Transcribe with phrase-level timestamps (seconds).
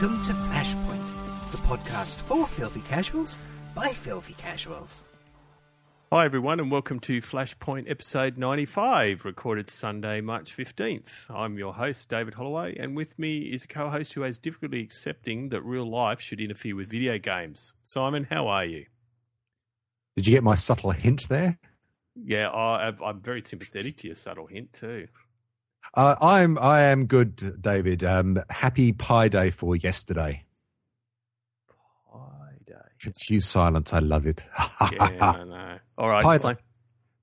[0.00, 3.36] Welcome to Flashpoint, the podcast for filthy casuals
[3.74, 5.02] by filthy casuals.
[6.12, 11.28] Hi, everyone, and welcome to Flashpoint episode 95, recorded Sunday, March 15th.
[11.28, 14.80] I'm your host, David Holloway, and with me is a co host who has difficulty
[14.80, 17.74] accepting that real life should interfere with video games.
[17.82, 18.86] Simon, how are you?
[20.14, 21.58] Did you get my subtle hint there?
[22.14, 25.08] Yeah, I, I'm very sympathetic to your subtle hint, too.
[25.94, 28.04] Uh, I'm I am good, David.
[28.04, 30.44] Um, happy Pi Day for yesterday.
[32.12, 32.74] Pi Day.
[33.00, 33.92] Confused silence.
[33.92, 34.44] I love it.
[34.92, 35.78] yeah, I know.
[35.96, 36.56] All right, Pi, explain.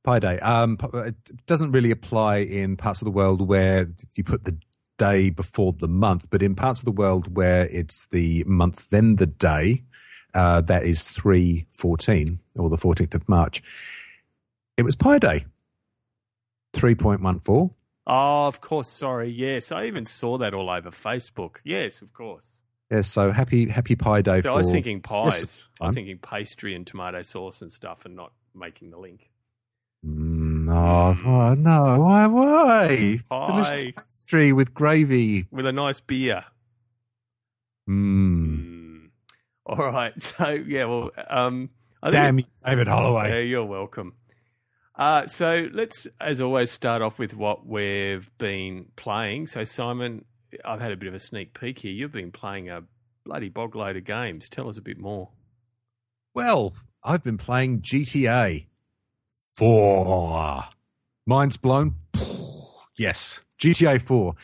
[0.04, 0.40] Pi Day.
[0.40, 4.58] Um, it doesn't really apply in parts of the world where you put the
[4.98, 9.18] day before the month, but in parts of the world where it's the month then
[9.18, 9.84] the day,
[10.34, 13.62] uh, that is three fourteen or the fourteenth of March.
[14.78, 15.46] It was Pi Day.
[16.74, 17.72] Three point one four.
[18.08, 18.88] Oh, of course.
[18.88, 19.30] Sorry.
[19.30, 21.58] Yes, I even saw that all over Facebook.
[21.64, 22.52] Yes, of course.
[22.92, 23.08] Yes.
[23.08, 24.42] So happy Happy Pie Day.
[24.42, 25.68] So for, I was thinking pies.
[25.82, 29.32] I was thinking pastry and tomato sauce and stuff, and not making the link.
[30.06, 32.02] Mm, oh, oh, no!
[32.04, 32.28] Why?
[32.28, 33.18] Why?
[33.28, 33.46] Pie.
[33.46, 35.48] Delicious pastry with gravy.
[35.50, 36.46] with a nice beer.
[37.90, 38.60] Mm.
[38.60, 39.10] Mm.
[39.66, 40.14] All right.
[40.22, 40.86] So yeah.
[40.86, 41.12] Well.
[41.28, 41.70] Um.
[42.04, 43.30] I Damn you, David Holloway.
[43.30, 44.14] Yeah, you're welcome.
[44.98, 49.48] Uh, so let's, as always, start off with what we've been playing.
[49.48, 50.24] So Simon,
[50.64, 51.92] I've had a bit of a sneak peek here.
[51.92, 52.84] You've been playing a
[53.26, 54.48] bloody bog load of games.
[54.48, 55.30] Tell us a bit more.
[56.34, 58.68] Well, I've been playing GTA
[59.58, 60.64] 4.
[61.26, 61.96] Mind's blown.
[62.98, 64.36] Yes, GTA 4.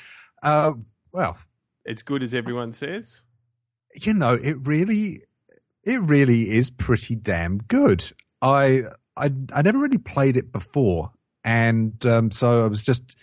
[0.44, 0.74] Uh,
[1.14, 1.38] well,
[1.86, 3.22] It's good as everyone says.
[4.02, 5.22] you know, it really,
[5.86, 8.12] it really is pretty damn good.
[8.42, 8.82] I,
[9.18, 11.12] I, I never really played it before,
[11.44, 13.16] and um, so I was just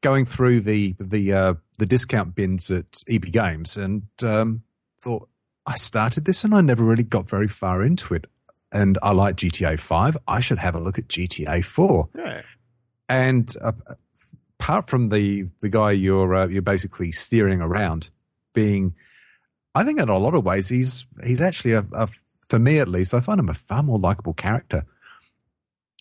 [0.00, 4.62] going through the the uh, the discount bins at EB Games, and um,
[5.00, 5.28] thought
[5.66, 8.26] I started this, and I never really got very far into it.
[8.72, 10.16] And I like GTA Five.
[10.28, 12.08] I should have a look at GTA Four.
[12.16, 12.42] Yeah.
[13.08, 13.72] And uh,
[14.60, 18.10] apart from the the guy you're uh, you're basically steering around,
[18.54, 18.94] being,
[19.74, 22.08] I think in a lot of ways he's he's actually a, a
[22.42, 24.84] for me at least I find him a far more likable character.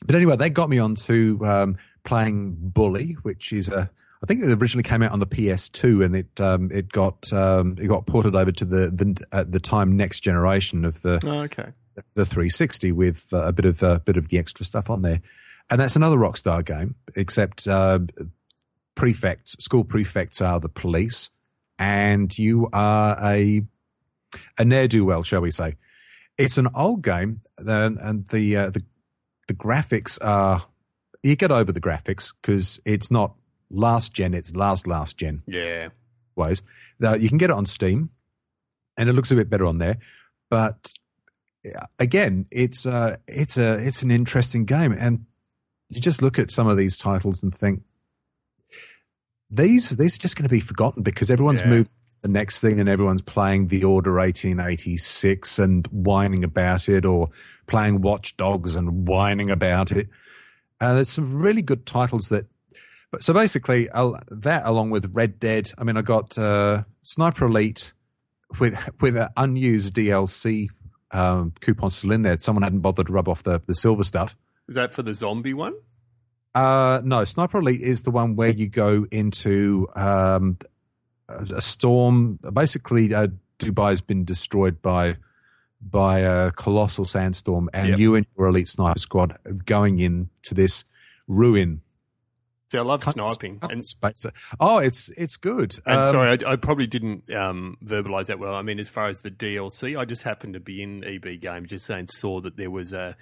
[0.05, 3.89] But anyway, they got me onto um, playing Bully, which is a
[4.21, 7.75] I think it originally came out on the PS2 and it um, it got um,
[7.79, 11.41] it got ported over to the the at the time next generation of the Oh,
[11.41, 11.71] okay.
[12.15, 15.21] the 360 with uh, a bit of a bit of the extra stuff on there,
[15.69, 16.95] and that's another Rockstar game.
[17.15, 17.99] Except uh,
[18.95, 21.29] prefects, school prefects are the police,
[21.77, 23.61] and you are a
[24.57, 25.75] a ne'er do well, shall we say?
[26.37, 28.83] It's an old game, and, and the uh, the
[29.49, 30.61] the graphics are
[31.23, 33.33] you get over the graphics because it's not
[33.69, 35.89] last gen; it's last last gen Yeah.
[36.35, 36.61] ways.
[36.99, 38.09] Now, you can get it on Steam,
[38.95, 39.97] and it looks a bit better on there.
[40.49, 40.93] But
[41.97, 45.25] again, it's uh, it's a it's an interesting game, and
[45.89, 47.81] you just look at some of these titles and think
[49.49, 51.69] these these are just going to be forgotten because everyone's Yeah.
[51.69, 57.29] moved the next thing, and everyone's playing the Order 1886 and whining about it, or
[57.67, 60.07] playing Watch Dogs and whining about it.
[60.81, 62.45] Uh, there's some really good titles that
[63.11, 65.71] but so basically, uh, that along with Red Dead.
[65.77, 67.93] I mean, I got uh, Sniper Elite
[68.59, 70.67] with with an unused DLC
[71.11, 72.37] um, coupon still in there.
[72.39, 74.35] Someone hadn't bothered to rub off the the silver stuff.
[74.67, 75.73] Is that for the zombie one?
[76.53, 80.57] Uh, no, Sniper Elite is the one where you go into um,
[81.29, 82.39] a, storm.
[82.53, 83.27] Basically, uh,
[83.59, 85.17] Dubai's been destroyed by
[85.81, 87.99] by a colossal sandstorm, and Yep.
[87.99, 90.83] you and your elite sniper squad are going into this
[91.27, 91.81] ruin.
[92.71, 93.59] See, I love sniping.
[93.63, 94.25] And, space.
[94.59, 95.75] Oh, it's it's good.
[95.85, 98.53] and Um, sorry, I, I probably didn't um, verbalize that well.
[98.53, 101.69] I mean, as far as the DLC, I just happened to be in EB Games,
[101.69, 103.15] just saying, saw that there was a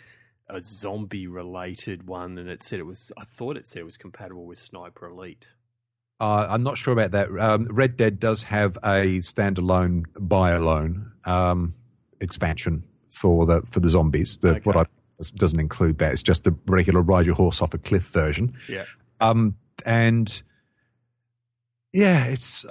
[0.50, 3.12] a zombie related one, and it said it was.
[3.18, 5.46] I thought it said it was compatible with Sniper Elite.
[6.20, 7.30] Uh, I'm not sure about that.
[7.40, 11.74] Um, Red Dead does have a standalone buy alone um,
[12.20, 14.38] expansion for the for the zombies.
[14.38, 14.62] The, Okay.
[14.64, 14.86] What I
[15.36, 16.12] doesn't include that.
[16.12, 18.54] It's just the regular ride your horse off a cliff version.
[18.70, 18.86] Yeah.
[19.20, 19.56] Um,
[19.86, 20.44] and
[21.92, 22.66] yeah, it's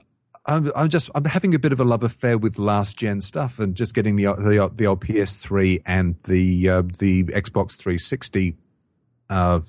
[0.46, 3.58] I'm, I'm just I'm having a bit of a love affair with last gen stuff
[3.58, 8.56] and just getting the the, the old PS3 and the uh, the Xbox 360
[9.28, 9.60] uh,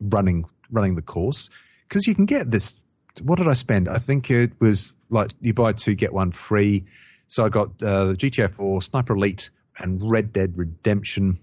[0.00, 1.50] running running the course
[1.88, 2.80] because you can get this.
[3.22, 3.88] What did I spend?
[3.88, 6.84] I think it was like you buy two get one free.
[7.26, 11.38] So I got uh, GTA 4, Sniper Elite, and Red Dead Redemption.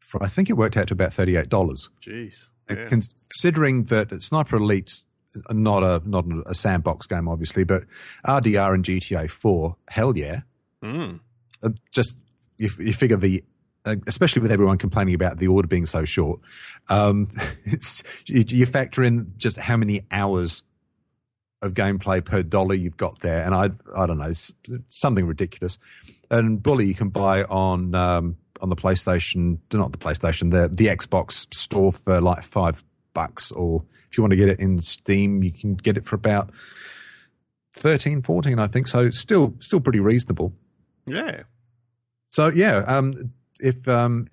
[0.00, 1.90] For I think it worked out to about thirty eight dollars.
[2.02, 2.46] Jeez.
[2.70, 2.86] Yeah.
[2.88, 4.90] Considering that Sniper Elite
[5.50, 7.84] not a not a sandbox game, obviously, but
[8.26, 10.40] RDR and GTA Four, hell yeah.
[10.82, 11.20] Mm.
[11.62, 12.16] Uh, just
[12.58, 13.42] you, you figure the
[13.84, 16.40] uh, especially with everyone complaining about the order being so short,
[16.88, 17.28] um,
[17.64, 20.62] it's, you, you factor in just how many hours
[21.62, 24.32] of gameplay per dollar you've got there, and I I don't know
[24.88, 25.78] something ridiculous.
[26.30, 30.86] And Bully you can buy on um, on the PlayStation, not the PlayStation, the the
[30.86, 32.82] Xbox store for like five
[33.14, 36.16] bucks, or if you want to get it in Steam, you can get it for
[36.16, 36.50] about
[37.74, 38.86] 13, 14, I think.
[38.86, 40.52] So still still pretty reasonable.
[41.06, 41.42] Yeah.
[42.30, 44.26] So yeah, um, if um,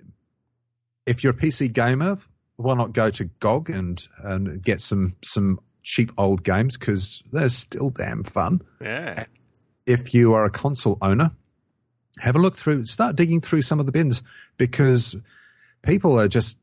[1.06, 2.18] if you're a PC gamer,
[2.56, 5.60] why not go to GOG and and get some some
[5.90, 8.62] cheap old games because they're still damn fun.
[8.80, 9.24] Yeah.
[9.88, 11.32] If you are a console owner,
[12.20, 14.22] have a look through, start digging through some of the bins
[14.58, 15.16] because
[15.82, 16.60] people are just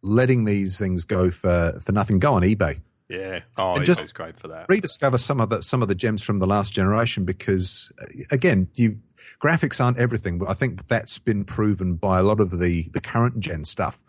[0.00, 2.18] letting these things go for, for nothing.
[2.18, 2.80] Go on eBay.
[3.10, 3.40] Yeah.
[3.58, 4.64] Oh, And just great for that.
[4.66, 8.68] Rediscover some of the some of the gems from the last generation because uh, again,
[8.76, 8.98] you
[9.42, 13.00] graphics aren't everything, but I think that's been proven by a lot of the the
[13.00, 14.02] current gen stuff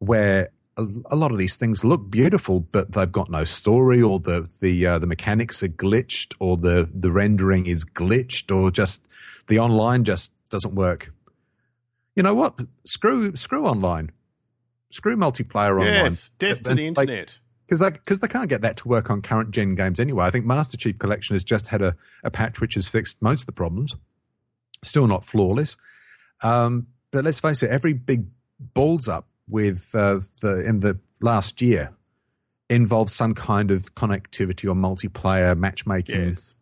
[0.00, 4.18] where a, a lot of these things look beautiful, but they've got no story, or
[4.18, 9.06] the the uh, the mechanics are glitched, or the the rendering is glitched, or just
[9.46, 11.12] the online just doesn't work.
[12.16, 12.58] You know what?
[12.84, 14.10] Screw screw online.
[14.90, 16.12] Screw multiplayer online.
[16.12, 16.30] Yes.
[16.38, 17.38] Death to the internet.
[17.66, 20.24] because they, cause they can't get that to work on current gen games anyway.
[20.24, 23.40] I think Master Chief Collection has just had a, a patch which has fixed most
[23.40, 23.96] of the problems.
[24.82, 25.76] Still not flawless.
[26.42, 28.26] Um, but let's face it, every big
[28.60, 31.92] balls up with uh, the in the last year
[32.70, 36.54] involved some kind of connectivity or multiplayer matchmaking Yes.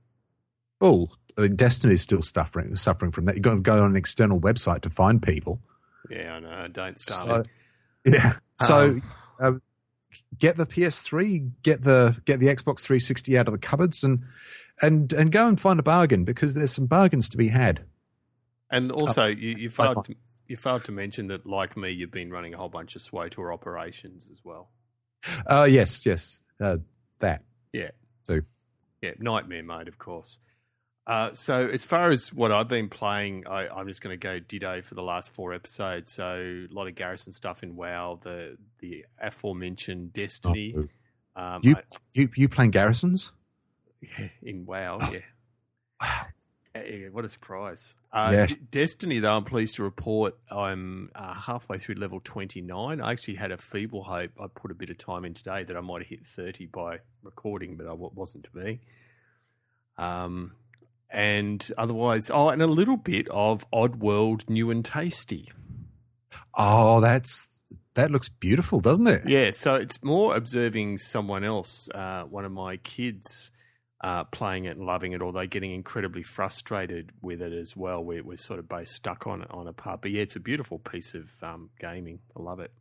[0.81, 1.17] bull.
[1.39, 3.35] I mean, Destiny is still suffering suffering from that.
[3.37, 5.61] You've got to go on an external website to find people.
[6.11, 6.69] Yeah, I know.
[6.69, 7.49] Don't So, start.
[8.05, 8.35] yeah.
[8.61, 9.03] So Um,
[9.41, 9.53] uh,
[10.39, 14.25] get the PS3, get the get the Xbox 360 out of the cupboards, and
[14.83, 17.85] and and go and find a bargain because there's some bargains to be had.
[18.71, 20.15] And also, you, you uh, failed to,
[20.53, 23.53] you failed to mention that, like me, you've been running a whole bunch of SWTOR
[23.53, 24.69] operations as well.
[25.47, 26.77] Uh, yes, yes, uh,
[27.21, 27.43] that.
[27.73, 27.93] Yeah.
[28.25, 28.41] So
[29.01, 30.39] Yeah, nightmare mode, of course.
[31.07, 34.41] Uh, so as far as what I've been playing, I, I'm just going to go
[34.41, 36.13] ditto for the last four episodes.
[36.13, 40.75] So a lot of Garrison stuff in WoW, the the aforementioned Destiny.
[41.35, 41.83] Um, you I-
[42.13, 43.33] you you playing Garrisons?
[44.03, 45.21] yeah, in WoW, yeah.
[46.01, 46.27] Wow.
[46.75, 46.81] Uh,
[47.11, 47.95] what a surprise.
[48.13, 48.47] Uh.
[48.47, 53.01] D- Destiny, though, I'm pleased to report I'm uh, halfway through level 29.
[53.01, 54.31] I actually had a feeble hope.
[54.41, 57.01] I put a bit of time in today that I might have hit 30 by
[57.23, 58.81] recording, but I wasn't to be.
[59.99, 60.53] Um,
[61.11, 65.51] and otherwise, oh, and a little bit of Oddworld New and Tasty.
[66.57, 67.61] Oh, that's
[67.95, 69.29] that looks beautiful, doesn't it?
[69.29, 73.51] Yeah, so it's more observing someone else, uh, one of my kids,
[74.03, 78.03] uh, playing it and loving it, although getting incredibly frustrated with it as well.
[78.03, 80.03] We're, we're sort of both stuck on on a part.
[80.03, 82.21] But yeah, it's a beautiful piece of um, gaming.
[82.37, 82.73] I love it.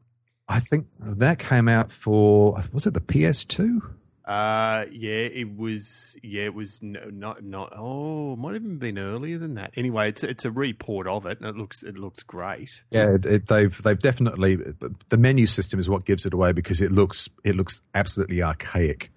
[0.47, 3.81] I think that came out for was it the PS2?
[4.25, 6.15] Uh, yeah, it was.
[6.23, 7.73] Yeah, it was no, not not.
[7.75, 9.71] Oh, it might have even been earlier than that.
[9.75, 12.83] Anyway, it's it's a report of it, and it looks it looks great.
[12.91, 16.91] Yeah, it, they've they've definitely the menu system is what gives it away because it
[16.91, 19.11] looks it looks absolutely archaic.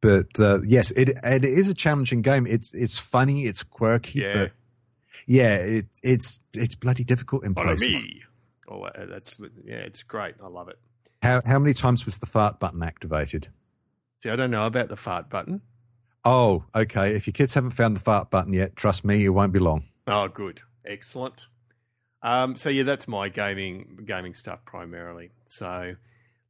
[0.00, 2.46] But uh, yes, it it is a challenging game.
[2.46, 4.52] It's it's funny, it's quirky, Yeah, but
[5.26, 8.02] yeah, it, it's it's bloody difficult in follow places.
[8.02, 8.22] me.
[8.68, 10.34] Oh, uh, that's yeah, it's great.
[10.42, 10.78] I love it.
[11.22, 13.48] How how many times was the fart button activated?
[14.22, 15.62] See, I don't know about the fart button.
[16.24, 17.14] Oh, okay.
[17.14, 19.84] If your kids haven't found the fart button yet, trust me, it won't be long.
[20.06, 21.46] Oh, good, excellent.
[22.22, 25.30] Um, so yeah, that's my gaming gaming stuff primarily.
[25.48, 25.94] So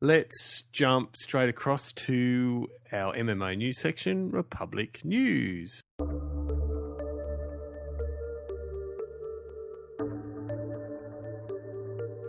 [0.00, 5.82] let's jump straight across to our MMO news section, Republic News.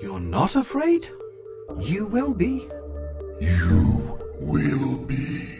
[0.01, 1.09] You're not afraid?
[1.79, 2.67] You will be.
[3.39, 5.59] You will be.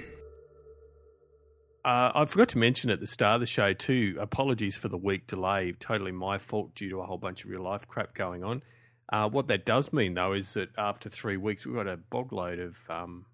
[1.86, 4.18] Uh, I forgot to mention at the start of the show too.
[4.20, 5.74] Apologies for the week delay.
[5.80, 8.63] Totally my fault due to a whole bunch of real life crap going on.
[9.12, 12.60] Uh, what that does mean though is that after three weeks we've got a bogload
[12.63, 13.25] of um,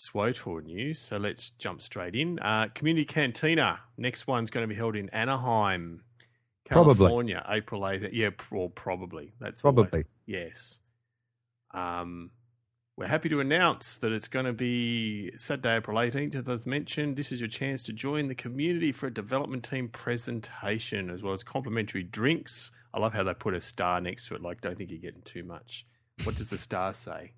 [0.00, 0.98] SWTOR news.
[0.98, 2.38] So let's jump straight in.
[2.38, 3.80] Uh, Community Cantina.
[3.96, 6.02] Next one's going to be held in Anaheim,
[6.64, 6.94] Probably.
[6.94, 8.08] California, April 8th.
[8.12, 9.32] Yeah, well, probably.
[9.40, 10.04] That's always- Probably.
[10.26, 10.78] Yes.
[11.74, 12.30] Um,
[12.96, 17.16] we're happy to announce that it's going to be Saturday, April 18th, as mentioned.
[17.16, 21.32] This is your chance to join the community for a development team presentation, as well
[21.32, 22.70] as complimentary drinks.
[22.94, 25.22] I love how they put a star next to it, like, don't think you're getting
[25.22, 25.86] too much.
[26.24, 27.32] What does the star say?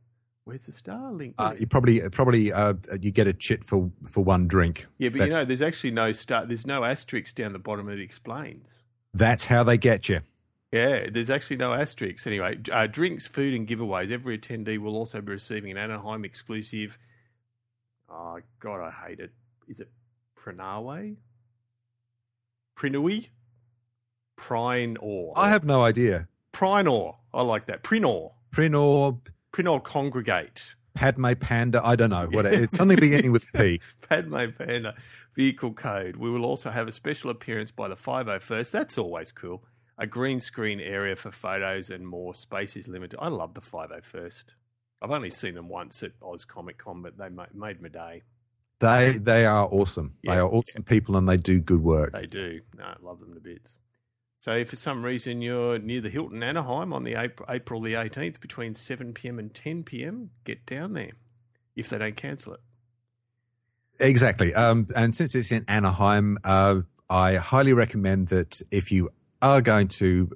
[0.44, 1.36] Where's the star link?
[1.38, 4.86] Uh, you probably probably uh, you get a chit for for one drink.
[4.98, 6.44] yeah, but that's- you know, there's actually no star.
[6.44, 7.88] There's no asterisk down the bottom.
[7.88, 8.66] It explains.
[9.14, 10.20] That's how they get you.
[10.72, 12.26] Yeah, there's actually no asterisks.
[12.26, 14.10] Anyway, uh, drinks, food, and giveaways.
[14.10, 16.98] Every attendee will also be receiving an Anaheim exclusive.
[18.10, 19.30] Oh, God, I hate it.
[19.68, 19.88] Is it
[20.36, 21.14] Pranawe?
[22.76, 23.28] Prinui?
[24.36, 25.32] Prine or?
[25.36, 26.28] I have no idea.
[26.52, 27.16] Prinor.
[27.32, 27.82] I like that.
[27.82, 28.32] Prinor.
[28.52, 29.18] Prinor,
[29.52, 30.74] Prinor congregate.
[30.94, 31.80] Padme Panda.
[31.84, 32.28] I don't know.
[32.30, 33.80] What it's something beginning with P.
[34.08, 34.94] Padme Panda
[35.34, 36.16] vehicle code.
[36.16, 38.70] We will also have a special appearance by the 501st.
[38.70, 39.64] That's always cool.
[39.98, 42.34] A green screen area for photos and more.
[42.34, 43.18] Space is limited.
[43.20, 44.44] I love the 501st.
[45.02, 48.22] I've only seen them once at Oz Comic Con, but they made my day.
[48.80, 50.14] They they are awesome.
[50.24, 52.12] they are awesome people and they do good work.
[52.12, 52.60] They do.
[52.76, 53.70] No, I love them to bits.
[54.44, 57.94] So if for some reason you're near the Hilton Anaheim on the April, April the
[57.94, 59.38] 18th between 7 p.m.
[59.38, 61.12] and 10 p.m., get down there
[61.74, 62.60] if they don't cancel it.
[63.98, 64.52] Exactly.
[64.52, 69.08] Um, and since it's in Anaheim, uh, I highly recommend that if you
[69.40, 70.30] are going to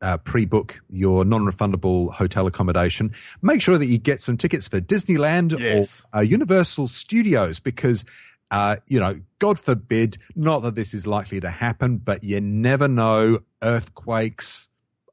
[0.00, 5.56] uh, pre-book your non-refundable hotel accommodation, make sure that you get some tickets for Disneyland
[5.56, 6.02] Yes.
[6.12, 8.04] or uh, Universal Studios because,
[8.50, 12.88] uh, you know, God forbid, not that this is likely to happen, but you never
[12.88, 13.38] know.
[13.62, 14.68] Earthquakes.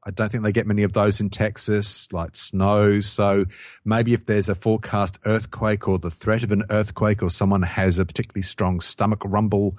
[0.06, 3.01] I don't think they get many of those in Texas, like snow.
[3.01, 3.46] So
[3.84, 8.00] maybe if there's a forecast earthquake or the threat of an earthquake or someone has
[8.00, 9.77] a particularly strong stomach rumble,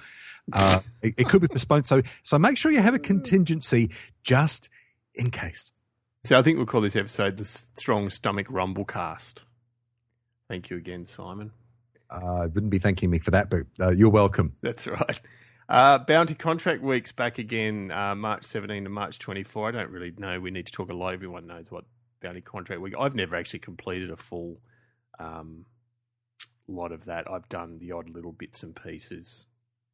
[0.53, 1.87] uh, it, it could be postponed.
[1.87, 3.91] So, so make sure you have a contingency
[4.23, 4.69] just
[5.15, 5.73] in case.
[6.25, 9.43] So I think we'll call this episode the Strong Stomach Rumble Cast.
[10.49, 11.53] Thank you again, Simon.
[12.11, 14.55] Uh, wouldn't be thanking me for that, but uh, you're welcome.
[14.61, 15.21] That's right.
[15.71, 19.69] Uh, bounty contract weeks back again, uh, March 17 to March 24.
[19.69, 20.41] I don't really know.
[20.41, 21.15] We need to talk a lot.
[21.15, 21.85] Everyone knows what
[22.21, 22.95] bounty contract week.
[22.99, 24.61] I've never actually completed a full
[25.21, 25.67] um,
[26.67, 27.31] lot of that.
[27.31, 29.47] I've done the odd little bits and pieces,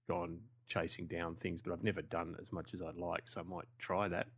[0.08, 3.28] gone chasing down things, but I've never done as much as I'd like.
[3.28, 4.28] So I might try that.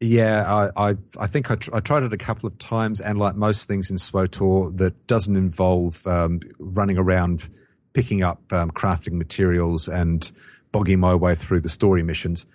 [0.00, 3.18] Yeah, I, I, I think I, tr- I tried it a couple of times, and
[3.18, 7.46] like most things in SWTOR, that doesn't involve um, running around
[7.92, 10.32] picking up um, crafting materials and
[10.72, 12.46] bogging my way through the story missions.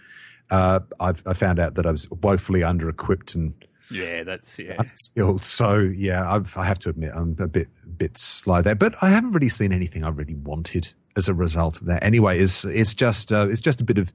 [0.51, 3.53] Uh, I've I found out that I was woefully under equipped and
[3.89, 4.81] Yeah, that's yeah.
[4.95, 5.43] skilled.
[5.43, 7.67] So yeah, I've, I have to admit I'm a bit
[7.97, 11.79] bit slow there, but I haven't really seen anything I really wanted as a result
[11.81, 12.03] of that.
[12.03, 14.11] Anyway, it's it's just uh, it's just a bit of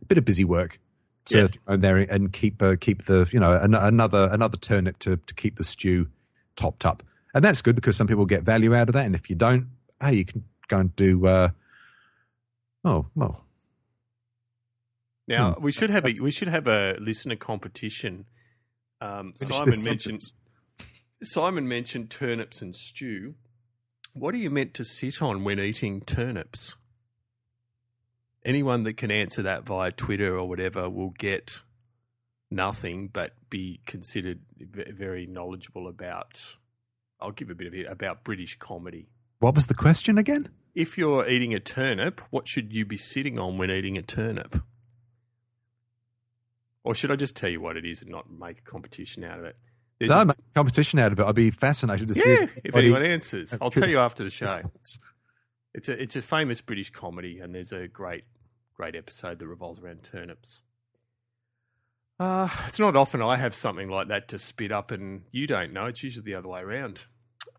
[0.00, 0.78] a bit of busy work
[1.26, 1.48] to Yeah.
[1.66, 5.34] go there and keep uh, keep the you know an, another another turnip to to
[5.34, 6.08] keep the stew
[6.56, 7.02] topped up,
[7.34, 9.66] and that's good because some people get value out of that, and if you don't,
[10.00, 11.26] hey, you can go and do.
[11.26, 11.48] Uh,
[12.84, 13.46] oh well,
[15.28, 15.62] Now Hmm.
[15.64, 18.26] we should have a we should have a listener competition.
[19.00, 20.20] Um, Simon mentioned.
[21.22, 23.34] Simon mentioned turnips and stew.
[24.12, 26.76] What are you meant to sit on when eating turnips?
[28.44, 31.62] Anyone that can answer that via Twitter or whatever will get
[32.50, 36.56] nothing, but be considered very knowledgeable about.
[37.20, 39.08] I'll give a bit of it about British comedy.
[39.38, 40.48] What was the question again?
[40.74, 44.62] If you're eating a turnip, what should you be sitting on when eating a turnip?
[46.84, 49.38] Or should I just tell you what it is and not make a competition out
[49.38, 49.56] of it?
[49.98, 51.24] There's No, a- make a competition out of it.
[51.24, 54.46] I'd be fascinated to see yeah, if anyone answers, I'll tell you after the show.
[55.74, 58.24] It's a it's a famous British comedy, and there's a great
[58.74, 60.60] great episode that revolves around turnips.
[62.18, 65.72] Uh, it's not often I have something like that to spit up, and you don't
[65.72, 65.86] know.
[65.86, 67.02] It's usually the other way around.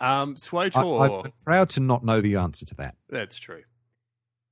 [0.04, 2.96] Um, I, SWTOR, I'm proud to not know the answer to that.
[3.10, 3.64] that's true.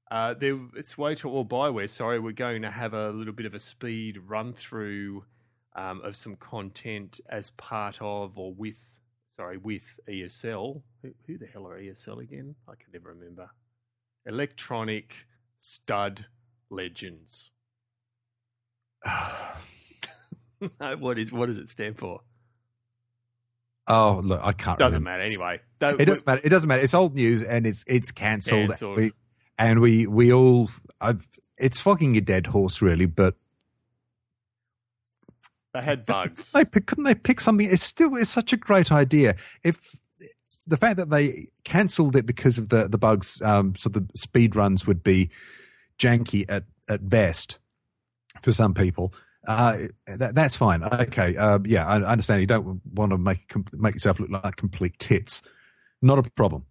[0.09, 3.59] Uh, there, SWTOR or Bioware, sorry, we're going to have a little bit of a
[3.59, 5.25] speed run through
[5.75, 8.85] um, of some content as part of or with,
[9.35, 10.83] sorry, with ESL.
[11.01, 12.55] Who, who the hell are ESL again?
[12.65, 13.49] I can never remember.
[14.25, 15.27] Electronic
[15.59, 16.27] Stud
[16.69, 17.51] Legends.
[20.99, 22.21] what is what does it stand for?
[23.87, 24.77] Oh, look, I can't.
[24.79, 25.23] Doesn't remember.
[25.23, 25.61] matter anyway.
[25.79, 26.41] Though- It doesn't matter.
[26.43, 26.81] It doesn't matter.
[26.83, 28.69] It's old news and it's it's cancelled.
[28.69, 28.97] Cancelled.
[28.97, 29.11] We,
[29.57, 30.69] and we we all
[30.99, 33.05] I've, it's fucking a dead horse, really.
[33.05, 33.35] But
[35.73, 36.51] They had bugs.
[36.51, 37.67] they couldn't they pick something?
[37.69, 39.35] It's still it's such a great idea.
[39.63, 39.95] If
[40.67, 44.55] the fact that they cancelled it because of the the bugs, um, so the speed
[44.55, 45.29] runs would be
[45.97, 47.57] janky at at best
[48.41, 49.13] for some people.
[49.47, 50.83] Uh, that, that's fine.
[50.83, 51.35] Okay.
[51.35, 52.41] Uh, yeah, I, I understand.
[52.41, 55.41] You don't want to make make yourself look like complete tits.
[56.01, 56.65] Not a problem.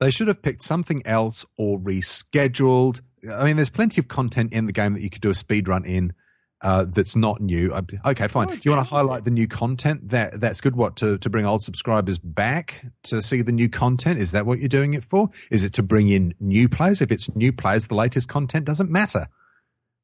[0.00, 3.00] They should have picked something else or rescheduled.
[3.30, 5.68] I mean, there's plenty of content in the game that you could do a speed
[5.68, 6.12] run in.
[6.60, 7.72] uh, that's not new.
[7.72, 8.48] Uh, Okay, fine.
[8.50, 10.08] Oh, you want to highlight the new content?
[10.10, 10.74] That that's good.
[10.76, 14.18] What to to bring old subscribers back to see the new content?
[14.18, 15.28] Is that what you're doing it for?
[15.50, 17.00] Is it to bring in new players?
[17.00, 19.26] If it's new players, the latest content doesn't matter.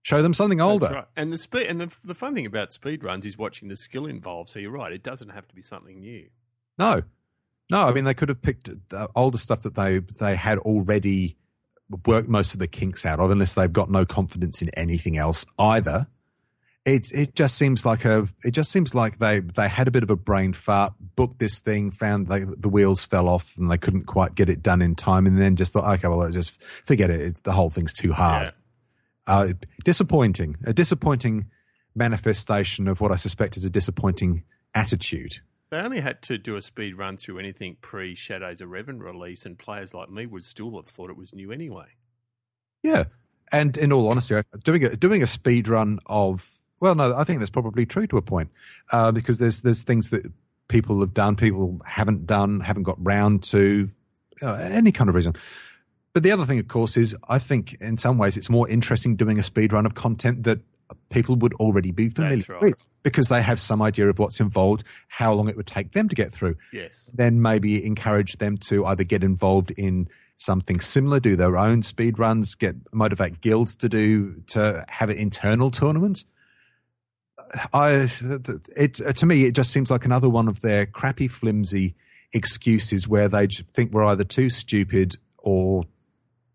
[0.03, 0.89] Show them something older.
[0.89, 1.05] Right.
[1.15, 4.07] And the speed and the the fun thing about speed runs is watching the skill
[4.07, 4.49] involved.
[4.49, 6.29] So you're right; it doesn't have to be something new.
[6.79, 7.03] No,
[7.71, 7.83] no.
[7.83, 11.37] I mean, they could have picked uh, older stuff that they they had already
[12.07, 15.45] worked most of the kinks out of, unless they've got no confidence in anything else
[15.59, 16.07] either.
[16.87, 20.03] It it just seems like a it just seems like they they had a bit
[20.03, 23.77] of a brain fart, booked this thing, found they, the wheels fell off, and they
[23.77, 26.59] couldn't quite get it done in time, and then just thought, okay, well, let's just
[26.87, 27.21] forget it.
[27.21, 28.47] It's, the whole thing's too hard.
[28.47, 28.53] Yeah.
[29.27, 29.49] Uh,
[29.85, 31.47] disappointing, a disappointing
[31.95, 35.39] manifestation of what I suspect is a disappointing attitude.
[35.71, 39.47] They only had to do a speed run through anything pre Shadows of Revan release,
[39.47, 41.87] and players like me would still have thought it was new anyway.
[42.83, 43.05] Yeah,
[43.53, 47.39] and in all honesty, doing a doing a speed run of well, no, I think
[47.39, 48.51] that's probably true to a point
[48.91, 50.27] uh, because there's there's things that
[50.69, 53.91] people have done, people haven't done, haven't got round to,
[54.41, 55.35] uh, any kind of reason.
[56.13, 59.17] But the other thing, of course, is I think in some ways it's more interesting
[59.17, 60.61] doing a speed run of content that
[61.11, 62.63] people would already be familiar right.
[62.63, 66.09] with because they have some idea of what's involved, how long it would take them
[66.09, 67.11] to get through Yes.
[67.15, 72.19] then maybe encourage them to either get involved in something similar, do their own speed
[72.19, 76.25] runs, get motivate guilds to do to have an internal tournament.
[77.73, 78.09] I
[78.77, 81.95] it uh, to me it just seems like another one of their crappy flimsy
[82.33, 85.85] excuses where they think we're either too stupid or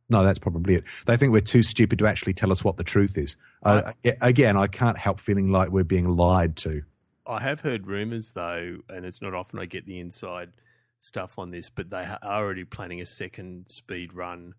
[0.09, 0.83] no, that's probably it.
[1.05, 3.37] They think we're too stupid to actually tell us what the truth is.
[3.63, 6.83] Uh, again, I can't help feeling like we're being lied to.
[7.27, 10.51] I have heard rumours though, and it's not often I get the inside
[10.99, 14.53] stuff on this, but they are already planning a second speed run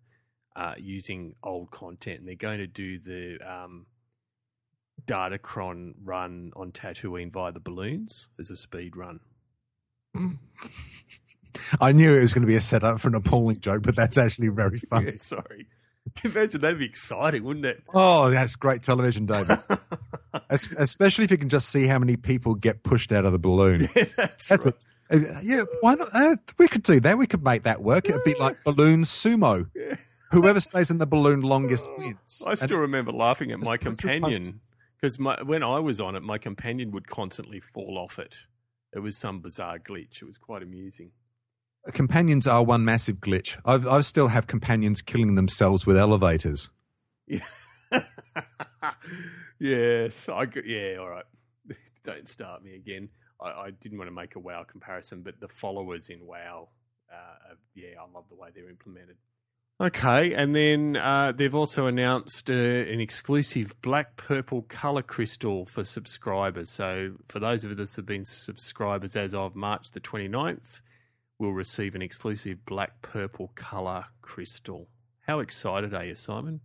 [0.55, 3.85] uh, using old content, and they're going to do the um,
[5.05, 9.21] Datacron run on Tatooine via the balloons as a speed run.
[11.81, 14.17] I knew it was going to be a setup for an appalling joke, but that's
[14.17, 15.07] actually very funny.
[15.11, 15.67] Yeah, sorry.
[16.23, 17.83] Imagine that'd be exciting, wouldn't it?
[17.93, 19.59] Oh, that's great television, David.
[20.49, 23.39] Es- Especially if you can just see how many people get pushed out of the
[23.39, 23.89] balloon.
[24.15, 24.75] that's, That's right.
[25.09, 25.63] a, yeah.
[25.81, 26.07] Why not?
[26.13, 27.17] Uh, we could do that.
[27.17, 28.07] We could make that work.
[28.07, 29.69] It'd be like balloon sumo.
[30.31, 32.41] Whoever stays in the balloon longest wins.
[32.45, 34.61] I And- still remember laughing at my Just push your companion
[35.01, 38.37] because when I was on it, my companion would constantly fall off it.
[38.93, 40.21] It was some bizarre glitch.
[40.21, 41.11] It was quite amusing.
[41.93, 43.59] Companions are one massive glitch.
[43.65, 46.69] I've, I still have companions killing themselves with elevators.
[49.59, 51.25] yes, I yeah, all right.
[52.03, 53.09] Don't start me again.
[53.41, 56.69] I, I didn't want to make a WoW comparison, but the followers in WoW,
[57.11, 59.17] uh, yeah, I love the way they're implemented.
[59.79, 65.83] Okay, and then uh, they've also announced uh, an exclusive black purple color crystal for
[65.83, 66.71] subscribers.
[66.71, 70.81] So, for those of us that have been subscribers as of March the 29th,
[71.39, 74.87] will receive an exclusive black purple color crystal.
[75.27, 76.61] How excited are you, Simon?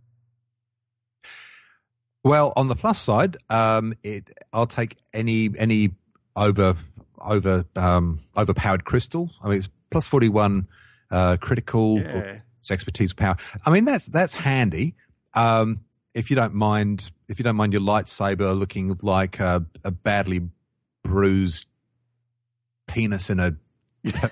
[2.23, 5.91] Well, on the plus side, um, it, I'll take any any
[6.35, 6.75] over
[7.19, 9.29] over um, overpowered crystal.
[9.43, 10.67] I mean, it's plus forty one
[11.11, 11.99] uh, critical.
[11.99, 12.39] Yeah.
[12.59, 13.35] It's expertise power.
[13.65, 14.95] I mean, that's that's handy.
[15.33, 15.81] Um,
[16.15, 20.47] if you don't mind, if you don't mind your lightsaber looking like a, a badly
[21.03, 21.67] bruised
[22.87, 23.57] penis in a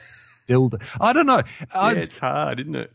[0.99, 1.41] I don't know.
[1.73, 2.91] Yeah, it's hard, isn't it?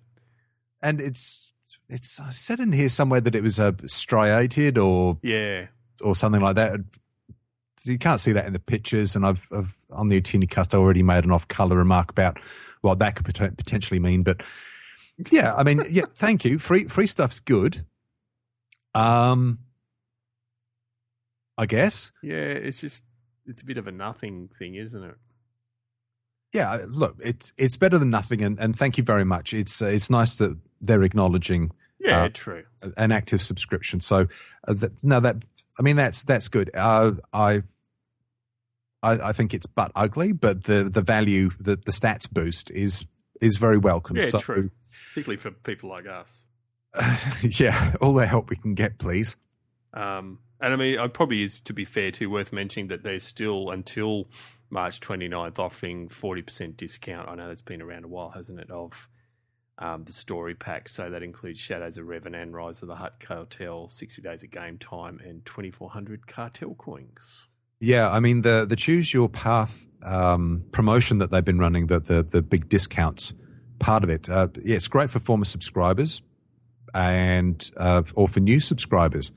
[0.83, 1.53] and it's
[1.89, 5.67] it's I said in here somewhere that it was a striated or Yeah.
[6.01, 6.81] or something like that.
[7.85, 11.03] You can't see that in the pictures, and I've, I've on the Ootinicast I already
[11.05, 12.39] made an off-color remark about
[12.81, 14.23] what that could pot- potentially mean.
[14.25, 14.43] But
[15.31, 16.59] yeah, I mean, yeah, thank you.
[16.59, 17.85] Free free stuff's good.
[18.95, 19.61] Um,
[21.59, 22.11] I guess.
[22.23, 23.05] Yeah, it's just
[23.47, 25.15] it's a bit of a nothing thing, isn't it?
[26.53, 29.53] Yeah, look, it's it's better than nothing, and, and thank you very much.
[29.53, 32.65] It's uh, it's nice that they're acknowledging Yeah, Uh, true.
[32.97, 34.01] an active subscription.
[34.01, 34.27] So
[34.69, 35.37] uh, that, no, that
[35.79, 36.71] I mean that's that's good.
[36.75, 37.63] Uh, I,
[39.03, 43.07] I I think it's but ugly, but the the value the the stats boost is
[43.41, 44.17] is very welcome.
[44.17, 44.71] Yeah, so, true.
[45.13, 46.45] Particularly for people like us.
[47.43, 49.37] yeah, all the help we can get, please.
[49.93, 53.21] Um, and I mean, it probably is, to be fair, too, worth mentioning that they're
[53.21, 54.29] still, until
[54.71, 57.29] March 29th, offering 40% discount.
[57.29, 59.09] I know that's been around a while, hasn't it, of
[59.79, 60.89] um, the story pack.
[60.89, 64.79] So that includes Shadows of Revenant, Rise of the Hutt Cartel, 60 days of game
[64.79, 67.49] time, and 2,400 cartel coins.
[67.79, 72.01] Yeah, I mean the the choose your path um, promotion that they've been running, the
[72.01, 73.35] the the big discounts
[73.79, 74.31] part of it.
[74.31, 76.23] Uh, yeah, it's great for former subscribers
[76.95, 79.31] and uh, or for new subscribers.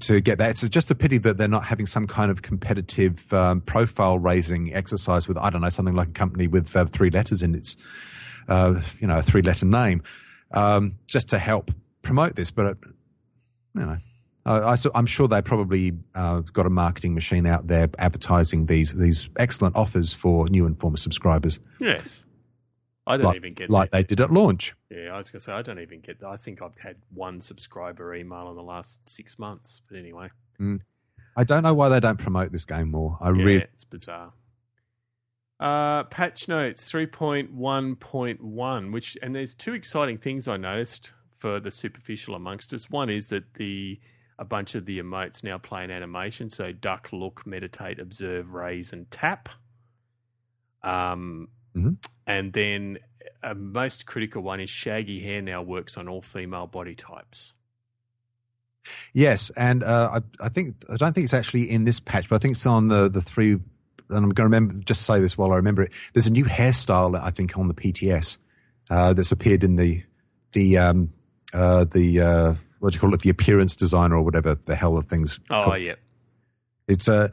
[0.00, 0.50] To get that.
[0.50, 4.74] It's just a pity that they're not having some kind of competitive um, profile raising
[4.74, 7.76] exercise with I don't know something like a company with uh, three letters in its
[8.48, 10.02] uh, you know a three letter name,
[10.52, 11.70] um, just to help
[12.02, 12.50] promote this.
[12.50, 12.78] But
[13.74, 13.96] you know.
[14.46, 19.28] I, am sure they probably uh, got a marketing machine out there advertising these these
[19.38, 21.60] excellent offers for new and former subscribers.
[21.78, 22.24] Yes,
[23.06, 23.96] I don't like, even get like that.
[23.96, 24.74] they did at launch.
[24.90, 26.28] Yeah, I was going to say I don't even get that.
[26.28, 29.80] I think I've had one subscriber email in the last six months.
[29.88, 30.28] But anyway,
[30.60, 30.80] mm.
[31.36, 33.16] I don't know why they don't promote this game more.
[33.20, 34.32] I yeah, really, it's bizarre.
[35.58, 42.34] Uh, patch notes 3.1.1, which and there's two exciting things I noticed for the superficial
[42.34, 42.90] amongst us.
[42.90, 44.00] One is that the
[44.38, 46.48] a bunch of the emotes now play an animation.
[46.48, 49.50] So duck, look, meditate, observe, raise, and tap.
[50.82, 51.92] Um, mm-hmm.
[52.26, 52.98] and then
[53.42, 57.54] a most critical one is shaggy hair now works on all female body types.
[59.12, 62.36] Yes, and uh, I, I, think I don't think it's actually in this patch, but
[62.36, 63.52] I think it's on the the three.
[63.52, 65.92] And I'm going to remember just say this while I remember it.
[66.14, 68.38] There's a new hairstyle I think on the PTS
[68.88, 70.02] uh, that's appeared in the
[70.52, 71.12] the um,
[71.52, 73.20] uh, the uh, what do you call it?
[73.20, 75.38] The appearance designer or whatever the hell of things.
[75.50, 75.80] Oh, called.
[75.80, 75.94] yeah.
[76.88, 77.30] It's a.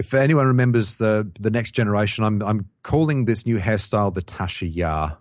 [0.00, 4.74] If anyone remembers the the next generation, I'm I'm calling this new hairstyle the Tasha
[4.74, 5.18] Yar.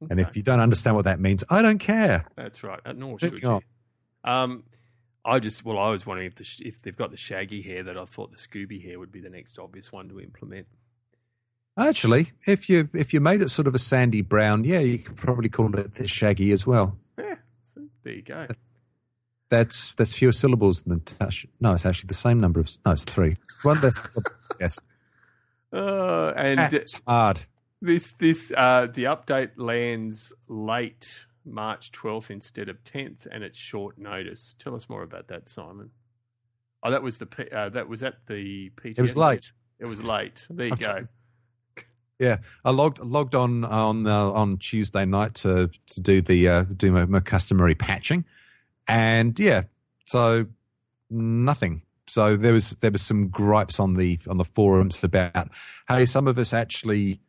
[0.00, 0.10] Okay.
[0.12, 2.24] And if you don't understand what that means, I don't care.
[2.36, 2.78] That's right.
[2.86, 3.60] Uh, nor should you.
[4.22, 4.62] Um,
[5.24, 7.98] I just well, I was wondering if the if they've got the shaggy hair that
[7.98, 10.68] I thought the Scooby hair would be the next obvious one to implement.
[11.76, 15.16] Actually, if you if you made it sort of a sandy brown, yeah, you could
[15.16, 16.96] probably call it the shaggy as well.
[17.18, 17.34] Yeah,
[18.04, 18.46] there you go.
[19.48, 21.46] That's that's fewer syllables than touch.
[21.60, 22.70] No, it's actually the same number of.
[22.86, 23.36] No, it's three.
[23.62, 24.08] One less.
[24.60, 24.78] yes.
[25.72, 27.40] Uh, and it's hard.
[27.80, 33.98] This this uh, the update lands late March twelfth instead of tenth, and it's short
[33.98, 34.54] notice.
[34.58, 35.90] Tell us more about that, Simon.
[36.82, 38.98] Oh, that was the uh, that was at the PTS.
[38.98, 39.52] It was late.
[39.78, 40.46] It was late.
[40.50, 41.04] There you go.
[42.18, 46.62] Yeah, I logged logged on on uh, on Tuesday night to to do the uh,
[46.64, 48.24] do my, my customary patching,
[48.88, 49.62] and yeah,
[50.04, 50.46] so
[51.10, 51.82] nothing.
[52.08, 55.50] So there was there was some gripes on the on the forums about
[55.88, 57.20] hey, some of us actually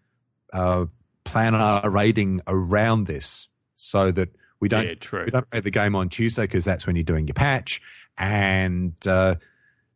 [0.54, 0.86] uh,
[1.24, 5.96] plan our raiding around this so that we don't yeah, we don't play the game
[5.96, 7.82] on Tuesday because that's when you're doing your patch,
[8.18, 9.36] and uh,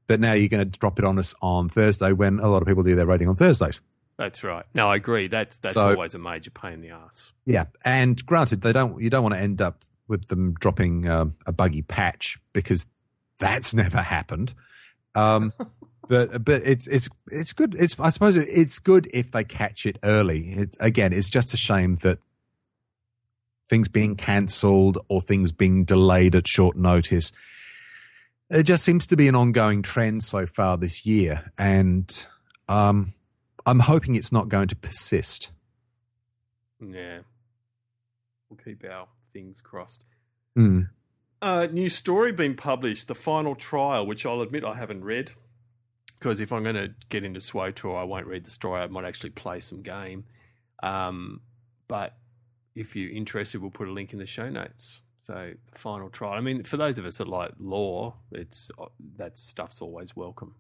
[0.07, 2.67] but now you're going to drop it on us on Thursday when a lot of
[2.67, 3.81] people do their raiding on Thursdays.
[4.17, 4.65] That's right.
[4.73, 5.27] No, I agree.
[5.27, 7.33] That's that's so, always a major pain in the ass.
[7.45, 9.01] Yeah, and granted, they don't.
[9.01, 12.85] You don't want to end up with them dropping um, a buggy patch because
[13.39, 14.53] that's never happened.
[15.15, 15.53] Um,
[16.07, 17.75] but but it's it's it's good.
[17.77, 20.39] It's I suppose it's good if they catch it early.
[20.39, 22.19] It, again, it's just a shame that
[23.69, 27.31] things being cancelled or things being delayed at short notice.
[28.49, 32.27] It just seems to be an ongoing trend so far this year, and
[32.67, 33.13] um,
[33.65, 35.51] I'm hoping it's not going to persist.
[36.79, 37.19] Yeah,
[38.49, 40.03] we'll keep our things crossed.
[40.57, 40.89] Mm.
[41.43, 45.31] Uh, new story being published, the final trial, which I'll admit I haven't read
[46.17, 48.79] because if I'm going to get into SWTOR, I won't read the story.
[48.79, 50.23] I might actually play some game.
[50.81, 51.41] Um,
[51.89, 52.15] but
[52.75, 55.01] if you're interested, we'll put a link in the show notes.
[55.23, 56.31] So, final trial.
[56.31, 58.71] I mean, for those of us that like law, it's
[59.17, 60.55] that stuff's always welcome.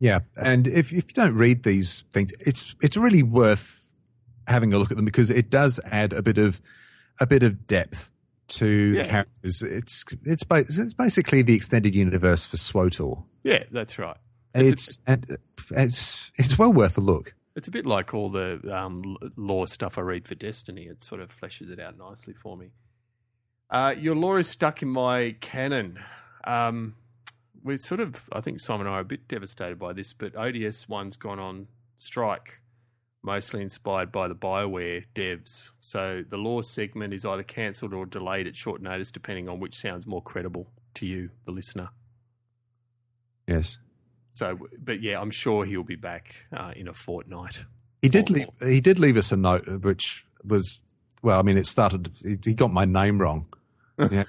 [0.00, 3.84] Yeah, and if if you don't read these things, it's it's really worth
[4.48, 6.62] having a look at them because it does add a bit of
[7.20, 8.10] a bit of depth
[8.48, 9.04] to yeah.
[9.04, 9.62] characters.
[9.62, 13.24] It's it's it's basically the extended universe for SWTOR.
[13.42, 14.16] Yeah, that's right.
[14.54, 15.38] It's it's,
[15.70, 17.34] it's it's well worth a look.
[17.54, 20.84] It's a bit like all the um, lore stuff I read for Destiny.
[20.84, 22.72] It sort of fleshes it out nicely for me.
[23.70, 25.98] Uh, your lore is stuck in my canon.
[26.44, 26.96] Um,
[27.62, 30.36] we're sort of, I think Simon and I are a bit devastated by this, but
[30.36, 31.66] ODS one's gone on
[31.98, 32.60] strike
[33.26, 35.72] mostly inspired by the BioWare devs.
[35.80, 39.76] So the law segment is either cancelled or delayed at short notice, depending on which
[39.76, 41.90] sounds more credible to you, the listener.
[43.46, 43.78] Yes.
[44.32, 47.64] So, but yeah, I'm sure he'll be back uh, in a fortnight.
[48.00, 48.48] He did leave.
[48.60, 50.80] He did leave us a note, which was
[51.22, 51.38] well.
[51.38, 52.10] I mean, it started.
[52.44, 53.46] He got my name wrong.
[53.98, 54.24] Yeah.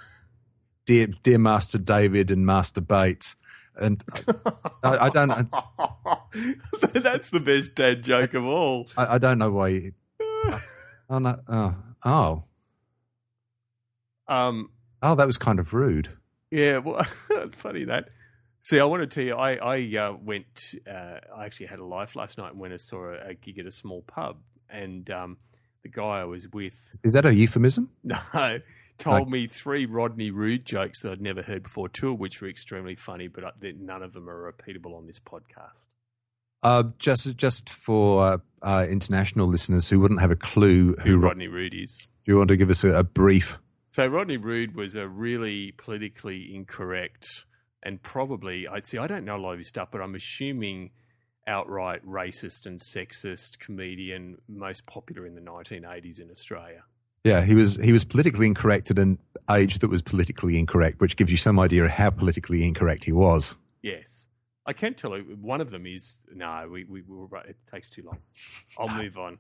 [0.86, 3.36] dear, dear Master David and Master Bates
[3.80, 4.04] and
[4.84, 5.30] I, I don't.
[6.94, 8.88] That's the best dad joke of all.
[8.98, 9.68] I, I don't know why.
[9.70, 9.92] You,
[11.10, 11.36] oh no!
[11.48, 12.44] Oh, oh,
[14.28, 16.10] um, oh, that was kind of rude.
[16.52, 17.04] Yeah, well,
[17.52, 18.10] funny that.
[18.64, 20.76] See, I want to tell you, I I uh, went.
[20.90, 23.60] Uh, I actually had a life last night and went and saw a, a gig
[23.60, 24.38] at a small pub,
[24.70, 25.38] and um,
[25.84, 26.92] the guy I was with.
[27.04, 27.90] Is that a euphemism?
[28.04, 28.18] No,
[28.98, 32.48] told me three Rodney Rude jokes that I'd never heard before, two of which were
[32.50, 35.84] extremely funny, but I- none of them are repeatable on this podcast.
[36.64, 41.18] Uh, just just for uh, uh, international listeners who wouldn't have a clue who, Who
[41.20, 42.12] Rodney Rude is.
[42.26, 43.60] do you want to give us a, a brief?
[43.94, 47.46] So Rodney Rude was a really politically incorrect
[47.84, 50.90] and probably I see I don't know a lot of his stuff, but I'm assuming
[51.46, 56.84] outright racist and sexist comedian most popular in the 1980s in Australia.
[57.28, 59.18] Yeah, he was he was politically incorrect at an
[59.52, 63.12] age that was politically incorrect, which gives you some idea of how politically incorrect he
[63.12, 63.56] was.
[63.82, 64.26] Yes.
[64.66, 67.02] I can tell you one of them is no, we, we,
[67.46, 68.18] it takes too long.
[68.78, 69.40] I'll move on.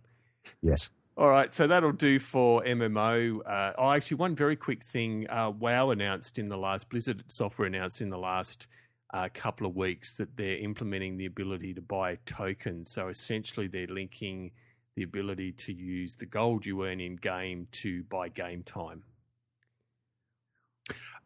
[0.61, 0.89] Yes.
[1.15, 3.39] All right, so that'll do for MMO.
[3.39, 5.25] Uh, oh, actually, one very quick thing.
[5.29, 8.67] Uh, WoW announced in the last, Blizzard software announced in the last
[9.13, 12.91] uh, couple of weeks that they're implementing the ability to buy tokens.
[12.91, 14.51] So essentially, they're linking
[14.97, 19.03] the ability to use the gold you earn in game to buy game time.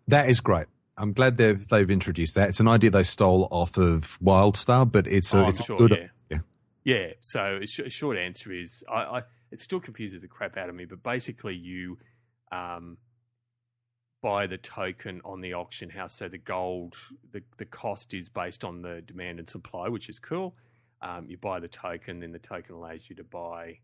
[0.10, 0.68] That is great.
[0.98, 2.50] I'm glad they've they've introduced that.
[2.50, 5.92] It's an idea they stole off of WildStar, but it's a, Oh, it's a good.
[5.92, 6.08] yeah.
[6.30, 6.38] yeah.
[6.84, 7.08] Yeah.
[7.22, 10.68] So a, sh- a short answer is I, I it still confuses the crap out
[10.68, 11.98] of me, but basically you
[12.52, 12.98] um,
[14.22, 16.14] buy the token on the auction house.
[16.16, 16.98] So the gold,
[17.32, 20.56] the the cost is based on the demand and supply, which is cool.
[21.02, 23.80] Um, you buy the token, then the token allows you to buy.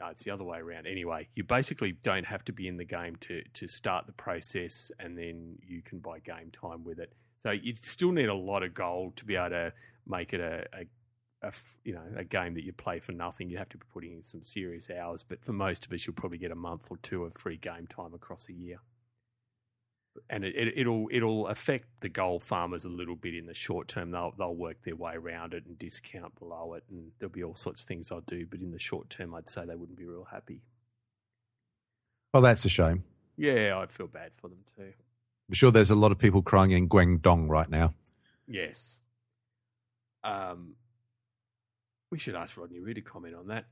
[0.00, 0.86] No, it's the other way around.
[0.86, 4.90] Anyway, you basically don't have to be in the game to to start the process,
[4.98, 7.12] and then you can buy game time with it.
[7.44, 9.72] So you still need a lot of gold to be able to
[10.06, 10.86] make it a, a
[11.42, 11.52] a
[11.84, 13.50] you know a game that you play for nothing.
[13.50, 16.14] You have to be putting in some serious hours, but for most of us, you'll
[16.14, 18.78] probably get a month or two of free game time across a year.
[20.30, 23.88] And it, it, it'll it'll affect the gold farmers a little bit in the short
[23.88, 24.10] term.
[24.12, 27.56] They'll they'll work their way around it and discount below it, and there'll be all
[27.56, 28.46] sorts of things they'll do.
[28.46, 30.62] But in the short term, I'd say they wouldn't be real happy.
[32.32, 33.04] Well, that's a shame.
[33.36, 34.92] Yeah, I feel bad for them too.
[35.48, 37.94] I'm sure there's a lot of people crying in Guangdong right now.
[38.46, 39.00] Yes.
[40.22, 40.74] Um,
[42.10, 43.66] we should ask Rodney Rude to comment on that.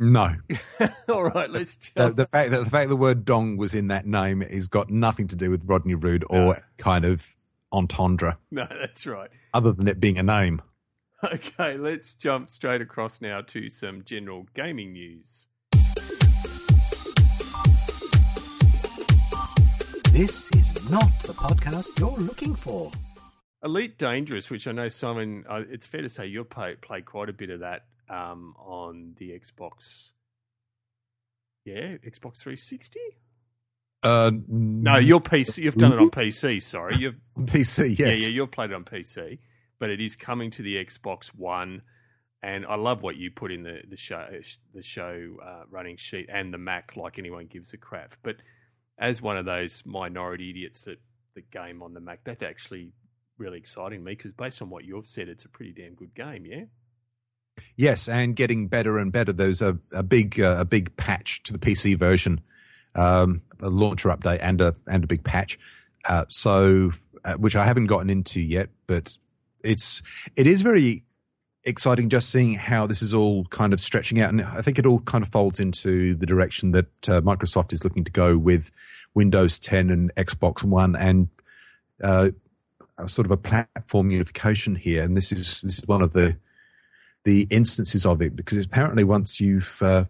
[0.00, 0.36] No,
[1.08, 2.16] all right, let's the, jump.
[2.16, 5.26] the fact that the fact the word "dong" was in that name has got nothing
[5.28, 6.54] to do with Rodney Rude or No.
[6.76, 7.34] kind of
[7.72, 9.28] entendre, no, that's right.
[9.52, 10.62] other than it being a name.
[11.24, 15.48] Okay, let's jump straight across now to some general gaming news.
[20.12, 22.92] This is not the podcast you're looking for.
[23.64, 27.28] Elite Dangerous, which I know Simon, uh, it's fair to say you've play, played quite
[27.28, 30.12] a bit of that um, on the Xbox.
[31.64, 32.98] Yeah, Xbox 360.
[34.02, 35.64] Uh, No, your PC.
[35.64, 36.62] You've done it on PC.
[36.62, 37.90] Sorry, you've PC.
[37.90, 37.98] Yes.
[37.98, 39.38] yeah, yeah, you've played it on PC,
[39.78, 41.82] but it is coming to the Xbox One.
[42.40, 44.24] And I love what you put in the the show
[44.72, 48.14] the show uh, running sheet and the Mac, like anyone gives a crap.
[48.22, 48.36] But
[48.96, 51.00] as one of those minority idiots that
[51.34, 52.92] the game on the Mac, that's actually
[53.38, 56.46] really exciting me because based on what you've said, it's a pretty damn good game.
[56.46, 56.64] Yeah.
[57.78, 59.32] Yes, and getting better and better.
[59.32, 62.40] There's a, a big uh, a big patch to the PC version,
[62.96, 65.60] um, a launcher update and a and a big patch.
[66.04, 66.90] Uh, so,
[67.24, 69.16] uh, which I haven't gotten into yet, but
[69.62, 70.02] it's
[70.34, 71.04] it is very
[71.62, 74.84] exciting just seeing how this is all kind of stretching out, and I think it
[74.84, 78.72] all kind of folds into the direction that uh, Microsoft is looking to go with
[79.14, 81.28] Windows 10 and Xbox One, and
[82.02, 82.30] uh,
[83.06, 85.04] sort of a platform unification here.
[85.04, 86.36] And this is this is one of the
[87.28, 90.06] the instances of it because apparently once you've uh,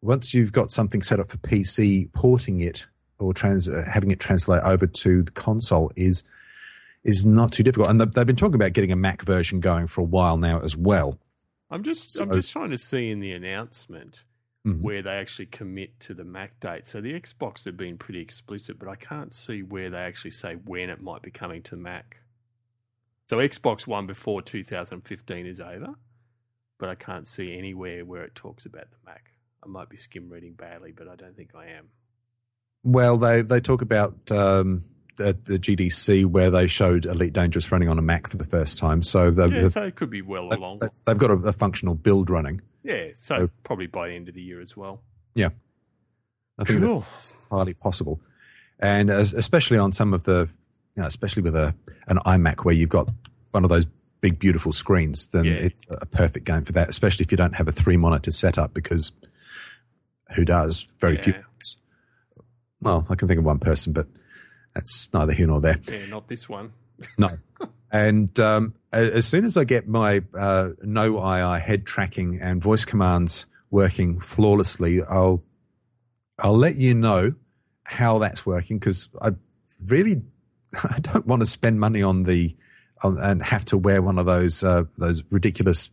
[0.00, 2.86] once you've got something set up for PC, porting it
[3.18, 6.22] or trans uh, having it translate over to the console is
[7.02, 7.90] is not too difficult.
[7.90, 10.76] And they've, been talking about getting a Mac version going for a while now as
[10.76, 11.18] well.
[11.68, 14.22] I'm just I'm just trying to see in the announcement
[14.64, 14.82] Mhm.
[14.82, 16.86] where they actually commit to the Mac date.
[16.86, 20.54] So the Xbox have been pretty explicit, but I can't see where they actually say
[20.54, 22.18] when it might be coming to Mac.
[23.28, 25.94] So Xbox One before 2015 is over,
[26.78, 29.30] but I can't see anywhere where it talks about the Mac.
[29.64, 31.88] I might be skim reading badly, but I don't think I am.
[32.84, 34.84] Well, they they talk about um,
[35.18, 38.78] at the GDC where they showed Elite Dangerous running on a Mac for the first
[38.78, 39.02] time.
[39.02, 40.80] So they've, Yeah, so it could be well along.
[41.06, 42.60] they've got a, a functional build running.
[42.84, 45.00] Yeah, so So- probably by the end of the year as well.
[45.34, 45.48] Yeah,
[46.58, 47.04] I think Cool.
[47.14, 48.20] that's entirely possible,
[48.78, 50.48] and as, especially on some of the,
[50.94, 51.74] you know, especially with a
[52.08, 53.08] an iMac where you've got
[53.50, 53.86] one of those
[54.20, 55.52] big beautiful screens, then Yeah.
[55.54, 56.88] it's a perfect game for that.
[56.88, 59.12] Especially if you don't have a three monitor setup, because
[60.34, 60.86] who does?
[61.00, 61.32] Very few.
[61.34, 61.42] Yeah.
[62.80, 64.06] Well, I can think of one person, but
[64.74, 65.78] that's neither here nor there.
[65.90, 66.72] Yeah, not this one.
[67.18, 67.30] No.
[67.92, 72.84] And um, as soon as I get my uh, no II head tracking and voice
[72.84, 75.42] commands working flawlessly, I'll
[76.40, 77.32] I'll let you know,
[77.84, 79.30] how that's working because I
[79.86, 80.20] really
[80.82, 82.54] I don't want to spend money on the
[83.08, 85.90] and have to wear one of those uh, those ridiculous.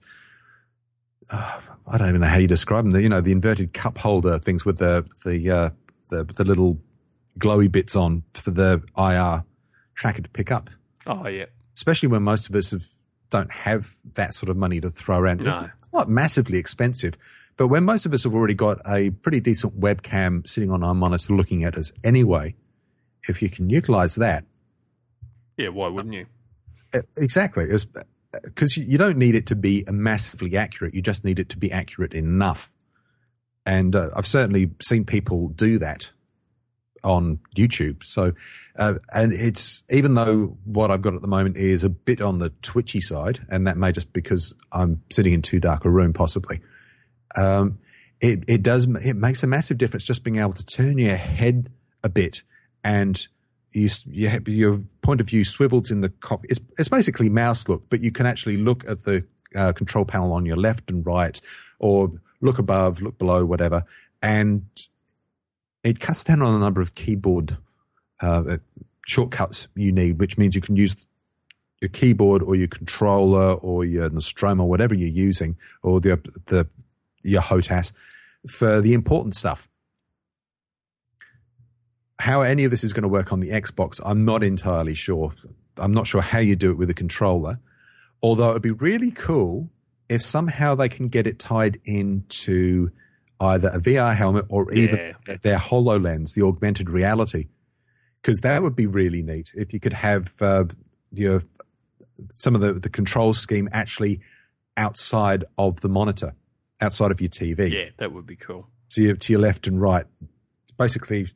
[1.32, 2.92] Uh, I don't even know how you describe them.
[2.92, 5.70] The, you know, the inverted cup holder things with the the uh,
[6.10, 6.80] the, the little
[7.40, 9.44] glowy bits on for the IR
[9.96, 10.70] tracker to pick up.
[11.08, 11.46] Oh yeah,
[11.76, 12.88] especially when most of us have,
[13.30, 15.42] don't have that sort of money to throw around.
[15.42, 15.60] No.
[15.60, 17.16] It's, it's not massively expensive,
[17.58, 20.94] but when most of us have already got a pretty decent webcam sitting on our
[20.94, 22.56] monitor looking at us anyway,
[23.28, 24.46] if you can utilize that,
[25.58, 25.70] yeah.
[25.70, 26.26] Why wouldn't you?
[27.18, 27.66] Exactly.
[28.44, 30.94] Because you don't need it to be massively accurate.
[30.94, 32.74] You just need it to be accurate enough.
[33.66, 36.12] And uh, I've certainly seen people do that
[37.04, 38.04] on YouTube.
[38.04, 38.34] So,
[38.78, 42.40] uh, and it's even though what I've got at the moment is a bit on
[42.40, 46.14] the twitchy side, and that may just because I'm sitting in too dark a room,
[46.14, 46.60] possibly.
[47.36, 47.80] Um,
[48.22, 51.70] it it does it makes a massive difference just being able to turn your head
[52.04, 52.44] a bit
[52.84, 53.28] and
[53.74, 56.52] you, you have your point of view swivels in the cockpit.
[56.52, 60.32] It's, it's basically mouse look, but you can actually look at the uh, control panel
[60.34, 61.40] on your left and right,
[61.80, 63.84] or look above, look below, whatever,
[64.22, 64.64] and
[65.84, 67.58] it cuts down on the number of keyboard
[68.22, 68.58] uh,
[69.06, 71.06] shortcuts you need, which means you can use
[71.82, 76.68] your keyboard or your controller or your Nostromo, whatever you're using, or the the
[77.24, 77.92] your HOTAS
[78.48, 79.70] for the important stuff
[82.20, 85.34] how any of this is going to work on the Xbox, I'm not entirely sure.
[85.78, 87.60] I'm not sure how you do it with a controller.
[88.22, 89.70] Although it would be really cool
[90.10, 92.92] if somehow they can get it tied into
[93.40, 95.38] either a VR helmet or even Yeah.
[95.42, 97.48] their HoloLens, the augmented reality.
[98.22, 100.66] Because that would be really neat if you could have uh,
[101.12, 101.44] your
[102.30, 104.22] some of the, the control scheme actually
[104.78, 106.34] outside of the monitor,
[106.80, 108.70] outside of your TV Yeah, that would be cool.
[108.92, 110.06] to your, to your left and right.
[110.78, 111.28] Basically,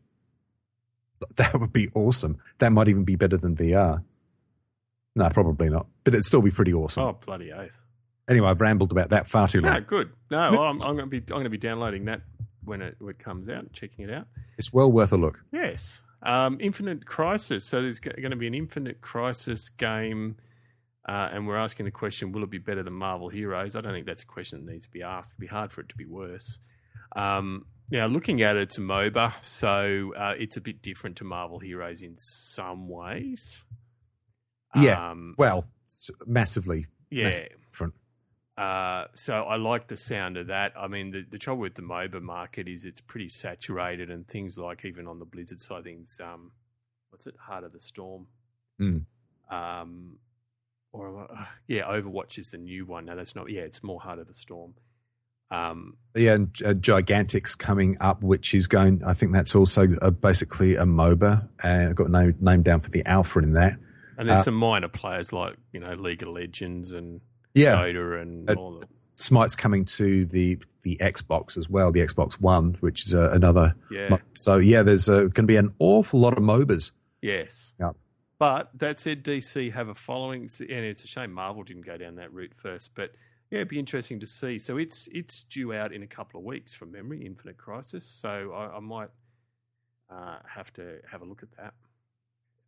[1.36, 2.38] that would be awesome.
[2.60, 4.04] That might even be better than VR.
[5.16, 7.04] No, probably not, but it'd still be pretty awesome.
[7.04, 7.80] Oh bloody oath!
[8.30, 9.74] Anyway, I've rambled about that far too long.
[9.74, 10.12] No, good.
[10.30, 12.22] No, well, I'm, I'm going to be I'm going to be downloading that
[12.64, 14.28] when it, when it comes out checking it out.
[14.58, 15.44] It's well worth a look.
[15.52, 16.04] Yes.
[16.22, 17.66] Um, Infinite Crisis.
[17.66, 20.36] So there's going to be an Infinite Crisis game,
[21.08, 23.76] uh, and we're asking the question: Will it be better than Marvel Heroes?
[23.76, 25.32] I don't think that's a question that needs to be asked.
[25.32, 26.60] It'd be hard for it to be worse.
[27.16, 31.24] Um, now, looking at it, it's a MOBA, so uh, it's a bit different to
[31.24, 33.64] Marvel Heroes in some ways.
[34.76, 35.12] Yeah.
[35.12, 35.66] Um, Well,
[36.26, 37.26] massively yeah.
[37.26, 37.94] massively different.
[38.58, 40.74] Uh, so I like the sound of that.
[40.76, 44.58] I mean, the, the trouble with the MOBA market is it's pretty saturated, and things
[44.58, 46.52] like even on the Blizzard side, things um,
[47.10, 48.28] what's it, Heart of the Storm,
[48.80, 49.06] Mm.
[49.50, 50.18] um,
[50.92, 53.06] or uh, yeah, Overwatch is the new one.
[53.06, 53.50] Now that's not.
[53.50, 54.74] Yeah, it's more Heart of the Storm.
[55.52, 59.04] Um, Yeah, and uh, Gigantic's coming up, which is going.
[59.06, 62.90] I think that's also uh, basically a MOBA, and I've got name named down for
[62.90, 63.78] the alpha in that.
[64.18, 67.22] and there's Uh, some minor players like you know League of Legends and
[67.54, 72.00] Yeah, Dota and Uh, all the Smite's coming to the the Xbox as well, the
[72.02, 73.76] Xbox One, which is uh, another.
[73.92, 74.10] yeah.
[74.10, 76.92] mo- So yeah, there's uh, going to be an awful lot of MOBAs.
[77.22, 77.74] Yes.
[77.80, 77.92] Yeah.
[78.40, 82.16] But that said, DC have a following, and it's a shame Marvel didn't go down
[82.16, 82.92] that route first.
[82.96, 83.12] But
[83.50, 84.58] yeah, it'd be interesting to see.
[84.58, 88.06] So it's it's due out in a couple of weeks from memory, Infinite Crisis.
[88.06, 89.10] So I, I might
[90.10, 91.74] uh, have to have a look at that.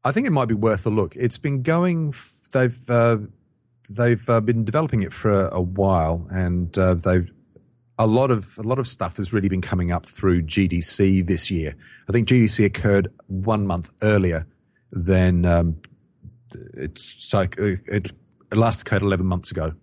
[0.03, 1.15] I think it might be worth a look.
[1.15, 2.13] It's been going.
[2.53, 3.17] They've uh,
[3.89, 7.29] they've uh, been developing it for a, a while, and uh, they've
[7.97, 11.51] a lot of a lot of stuff has really been coming up through GDC this
[11.51, 11.75] year.
[12.07, 14.47] I think GDC occurred one month earlier
[14.91, 15.77] than um,
[16.73, 18.11] it's like it, it
[18.53, 19.73] last occurred eleven months ago.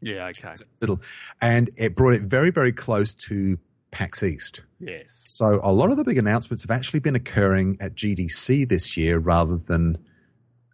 [0.00, 0.26] Yeah.
[0.26, 0.54] Okay.
[0.80, 1.00] Little,
[1.40, 3.58] and it brought it very very close to
[3.90, 4.64] PAX East.
[4.80, 5.22] Yes.
[5.24, 9.18] So a lot of the big announcements have actually been occurring at GDC this year
[9.18, 9.96] rather than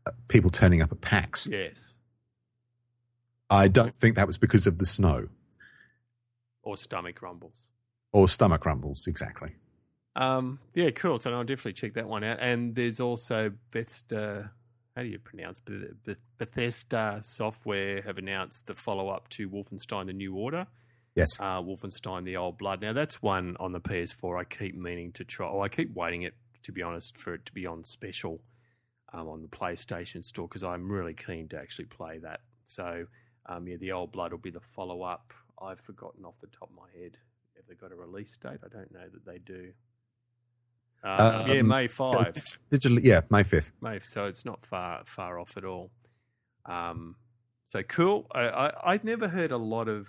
[0.06, 1.46] uh, people turning up at PAX.
[1.46, 1.94] Yes.
[3.50, 5.28] I don't think that was because of the snow
[6.62, 7.56] Or stomach rumbles.
[8.12, 9.50] or stomach rumbles, exactly.
[10.16, 11.18] Um, yeah, cool.
[11.18, 12.38] So I'll definitely check that one out.
[12.40, 14.52] And there's also Bethesda.
[14.96, 20.06] How do you pronounce Beth- Beth- Bethesda Software have announced the follow up to Wolfenstein:
[20.06, 20.66] The New Order.
[21.14, 21.28] Yes.
[21.38, 22.80] uh, Wolfenstein: The Old Blood.
[22.82, 24.40] Now that's one on the PS4.
[24.40, 25.48] I keep meaning to try.
[25.48, 28.42] Oh, I keep waiting it to be honest for it to be on special
[29.12, 32.40] um, on the PlayStation Store because I'm really keen to actually play that.
[32.66, 33.06] So
[33.46, 35.32] um, yeah, The Old Blood will be the follow up.
[35.60, 37.16] I've forgotten off the top of my head.
[37.56, 38.60] if they got a release date?
[38.64, 39.72] I don't know that they do.
[41.02, 42.34] Uh, yeah, Um, May five.
[42.70, 43.72] Digitally, yeah, May 5th.
[43.80, 45.90] May, so it's not far far off at all.
[46.66, 47.16] Um,
[47.70, 48.26] so cool.
[48.32, 50.08] I, I I'd never heard a lot of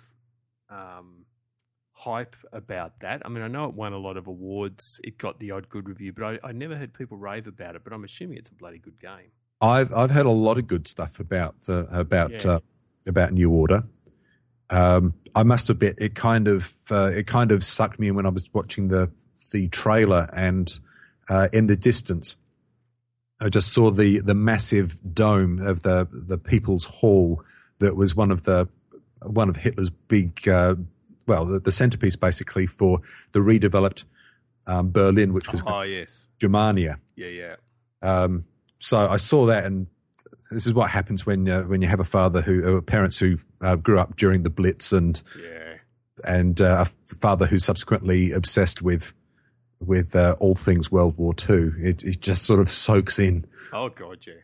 [0.68, 1.24] um,
[1.92, 3.22] hype about that.
[3.24, 5.00] I mean, I know it won a lot of awards.
[5.04, 7.84] It got the odd good review, but I, I never heard people rave about it.
[7.84, 9.30] But I'm assuming it's a bloody good game.
[9.60, 12.52] I've I've heard a lot of good stuff about the about Yeah.
[12.52, 12.60] uh,
[13.06, 13.84] about New Order.
[14.70, 18.26] Um, I must admit, it kind of uh, it kind of sucked me in when
[18.26, 19.10] I was watching the
[19.50, 20.70] the trailer and
[21.28, 22.36] uh, in the distance,
[23.40, 27.42] I just saw the the massive dome of the the People's Hall
[27.78, 28.68] that was one of the
[29.22, 30.76] one of Hitler's big uh,
[31.26, 33.00] well the, the centerpiece basically for
[33.32, 34.04] the redeveloped
[34.66, 36.98] um, Berlin, which was Oh yes, Germania.
[37.16, 37.56] yeah, yeah.
[38.02, 38.44] Um,
[38.78, 39.86] so I saw that, and
[40.50, 43.38] this is what happens when uh, when you have a father who, uh, parents who
[43.60, 45.74] uh, grew up during the Blitz, and Yeah.
[46.24, 49.14] and uh, a father who's subsequently obsessed with
[49.86, 51.72] with uh, all things World War Two.
[51.78, 53.46] It, it just sort of soaks in.
[53.72, 54.34] Oh god, yeah.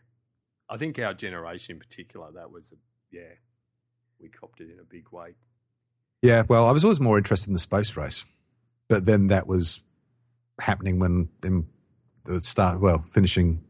[0.69, 2.75] I think our generation in particular, that was a
[3.11, 3.33] yeah,
[4.19, 5.35] we copped it in a big way.
[6.21, 8.25] Yeah, well, I was always more interested in the space race,
[8.87, 9.81] but then that was
[10.59, 11.65] happening when in
[12.25, 12.81] the start.
[12.81, 13.63] Well, finishing.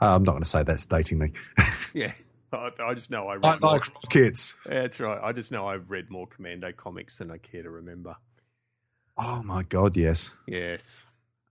[0.00, 1.32] Uh, I'm not going to say that's dating me.
[1.94, 2.12] Yeah,
[2.52, 3.44] I, I just know I read.
[3.46, 4.54] I more- like rockets.
[4.66, 5.18] Yeah, that's right.
[5.22, 8.16] I just know I've read more Commando comics than I care to remember.
[9.18, 10.30] Oh my god, yes.
[10.46, 11.04] Yes.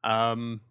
[0.03, 0.61] Um.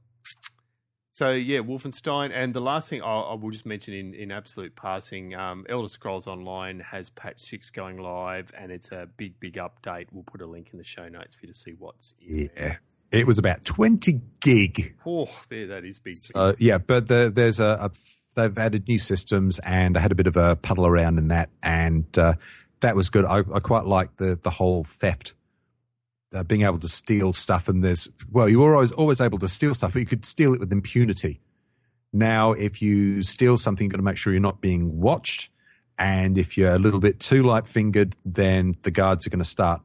[1.12, 4.74] So yeah, Wolfenstein, and the last thing I'll, I will just mention in, in absolute
[4.74, 9.54] passing, um, Elder Scrolls Online has patch six going live, and it's a big big
[9.54, 10.06] update.
[10.10, 12.50] We'll put a link in the show notes for you to see what's in.
[12.56, 12.76] Yeah,
[13.12, 14.96] it was about 20 gig.
[15.06, 16.16] Oh, there that is big.
[16.34, 17.90] Uh, yeah, but the, there's a, a
[18.34, 21.50] they've added new systems, and I had a bit of a puddle around in that,
[21.62, 22.34] and uh,
[22.80, 23.24] that was good.
[23.24, 25.34] I, I quite like the the whole theft,
[26.34, 27.68] uh, being able to steal stuff.
[27.68, 30.54] And there's well, you were always always able to steal stuff, but you could steal
[30.54, 31.40] it with impunity.
[32.12, 35.50] Now, if you steal something, you've got to make sure you're not being watched.
[35.98, 39.44] And if you're a little bit too light fingered, then the guards are going to
[39.44, 39.82] start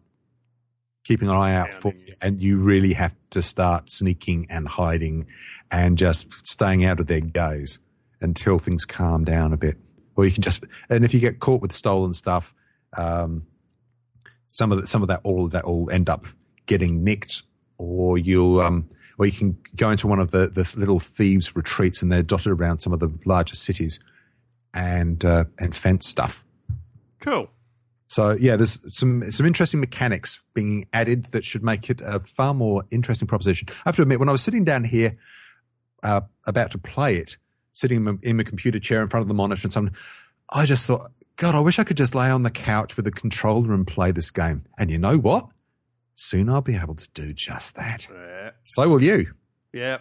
[1.04, 2.14] keeping an eye out for you.
[2.22, 5.26] And you really have to start sneaking and hiding
[5.72, 7.80] and just staying out of their gaze
[8.22, 9.78] until things calm down a bit.
[10.16, 12.54] Or you can just, and if you get caught with stolen stuff,
[12.97, 13.47] um,
[14.47, 16.26] some of the, some of that, all of that will end up
[16.70, 17.41] getting nicked,
[17.80, 22.01] or you'll, um, or you can go into one of the, the little thieves' retreats,
[22.01, 23.99] and they're dotted around some of the larger cities,
[24.74, 26.45] and uh, and fence stuff.
[27.20, 27.49] Cool.
[28.07, 32.53] So yeah, there's some some interesting mechanics being added that should make it a far
[32.53, 33.67] more interesting proposition.
[33.70, 35.17] I have to admit, when I was sitting down here
[36.03, 37.38] uh, about to play it,
[37.74, 39.95] sitting in my, in my computer chair in front of the monitor and something,
[40.53, 43.11] I just thought, God, I wish I could just lay on the couch with a
[43.11, 44.65] controller and play this game.
[44.78, 45.47] And you know what?
[46.22, 48.09] Soon I'll be able to do just that.
[48.11, 48.49] Yeah.
[48.63, 49.36] So will you.
[49.72, 49.99] Yeah.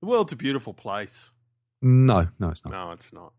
[0.00, 1.30] The world's a beautiful place.
[1.80, 2.72] No, no, it's not.
[2.72, 3.32] No, it's not.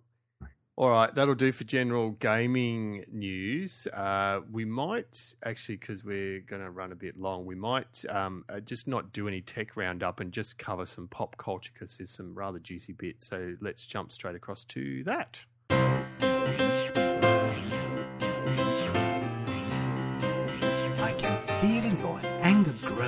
[0.78, 3.88] All right, that'll do for general gaming news.
[3.88, 8.46] Uh, we might actually, because we're going to run a bit long, we might um,
[8.48, 12.12] uh, just not do any tech roundup and just cover some pop culture because there's
[12.12, 13.28] some rather juicy bits.
[13.28, 15.44] So let's jump straight across to that.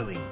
[0.04, 0.30] Anger growing.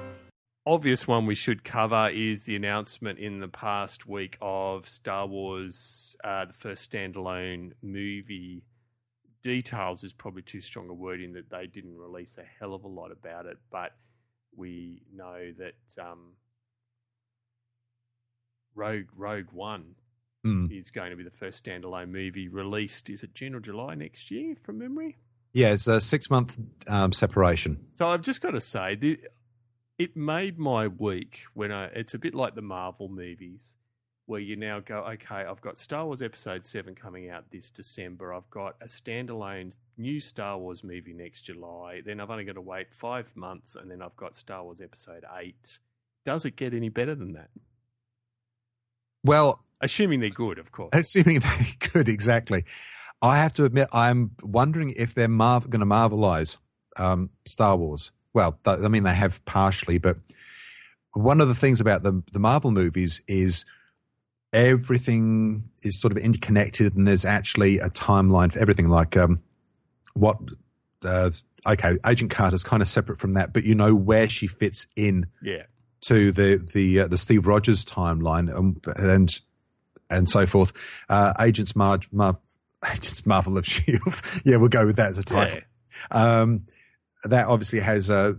[0.66, 6.16] obvious one we should cover is the announcement in the past week of Star Wars,
[6.24, 8.64] uh, the first standalone movie.
[9.44, 12.84] Details is probably too strong a word in that they didn't release a hell of
[12.84, 13.96] a lot about it, but
[14.56, 16.34] we know that um,
[18.76, 19.96] Rogue Rogue One
[20.44, 20.66] Hmm.
[20.72, 23.12] is going to be the first standalone movie released.
[23.12, 25.18] Is it June or July next year, from memory?
[25.54, 26.58] Yeah, it's a six month
[26.88, 27.86] um, separation.
[28.00, 29.20] So I've just got to say, the,
[30.02, 31.86] it made my week when I.
[31.86, 33.62] It's a bit like the Marvel movies,
[34.26, 38.34] where you now go, okay, I've got Star Wars Episode Seven coming out this December.
[38.34, 42.02] I've got a standalone new Star Wars movie next July.
[42.04, 45.24] Then I've only got to wait five months, and then I've got Star Wars Episode
[45.40, 45.80] Eight.
[46.26, 47.50] Does it get any better than that?
[49.24, 50.90] Well, Assuming they're good, of course.
[50.94, 52.66] Assuming they're good, exactly.
[53.22, 56.58] I have to admit, I'm wondering if they're mar- going to marvelize
[56.98, 58.12] um, Star Wars.
[58.34, 60.18] Well, I mean, they have partially, but
[61.14, 63.66] one of the things about the, the Marvel movies is
[64.54, 68.90] everything is sort of interconnected and there's actually a timeline for everything.
[68.90, 69.42] Like um,
[70.14, 70.38] what,
[71.06, 71.32] uh,
[71.68, 75.28] okay, Agent Carter's kind of separate from that, but you know where she fits in
[75.42, 75.64] Yeah.
[76.08, 79.30] to the the uh, the Steve Rogers timeline and and
[80.10, 80.74] and so forth.
[81.10, 82.40] Uh, Agents Mar- Mar-
[82.92, 84.42] Agents Marvel of Shields.
[84.46, 85.60] yeah, we'll go with that as a title.
[86.12, 86.40] Yeah.
[86.42, 86.66] Um,
[87.24, 88.38] that obviously has a,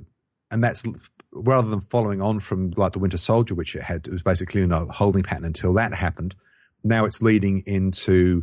[0.51, 0.85] and that's
[1.33, 4.63] rather than following on from like the Winter Soldier, which it had, it was basically
[4.63, 6.35] in a holding pattern until that happened.
[6.85, 8.43] Now it's leading into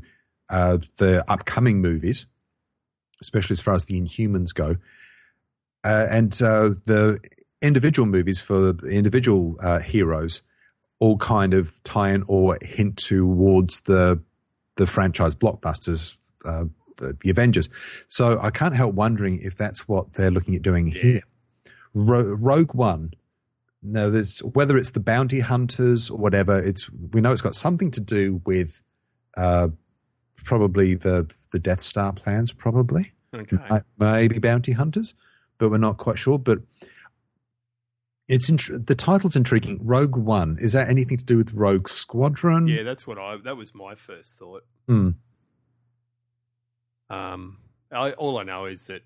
[0.49, 2.25] uh, the upcoming movies,
[3.21, 4.77] especially as far as the Inhumans go.
[5.83, 7.19] uh, and uh, the
[7.61, 10.41] individual movies for the individual uh, heroes
[10.99, 14.21] all kind of tie in or hint towards the
[14.75, 16.15] the franchise blockbusters,
[16.45, 16.63] uh,
[16.99, 17.69] the, the, Avengers.
[18.07, 21.01] So I can't help wondering if that's what they're looking at doing Yeah.
[21.01, 21.21] here.
[21.93, 23.11] Ro- Rogue One.
[23.81, 26.59] No, there's whether it's the bounty hunters or whatever.
[26.59, 28.83] It's we know it's got something to do with
[29.37, 29.69] uh,
[30.35, 33.57] probably the the Death Star plans, probably Okay.
[33.99, 35.13] Maybe bounty hunters,
[35.59, 36.37] but we're not quite sure.
[36.39, 36.59] But
[38.27, 39.79] it's int- the title's intriguing.
[39.81, 42.67] Rogue One is that anything to do with Rogue Squadron?
[42.67, 43.37] Yeah, that's what I.
[43.43, 44.65] That was my first thought.
[44.87, 45.11] Hmm.
[47.09, 47.57] Um,
[47.91, 49.01] I, all I know is that,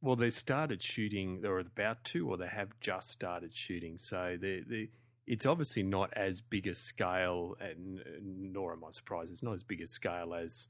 [0.00, 1.40] well, they started shooting.
[1.40, 3.98] They're about to, or they have just started shooting.
[4.00, 4.88] So they, they,
[5.26, 9.32] it's obviously not as big a scale, and nor am I surprised.
[9.32, 10.68] It's not as big a scale as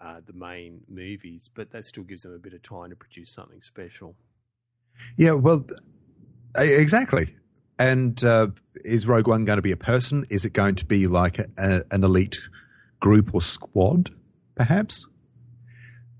[0.00, 3.30] uh, the main movies, but that still gives them a bit of time to produce
[3.30, 4.16] something special.
[5.16, 5.66] Yeah, well,
[6.56, 7.36] exactly.
[7.78, 8.48] And uh,
[8.84, 10.26] is Rogue One going to be a person?
[10.30, 12.38] Is it going to be like a, a, an elite
[13.00, 14.10] group or squad,
[14.54, 15.06] perhaps?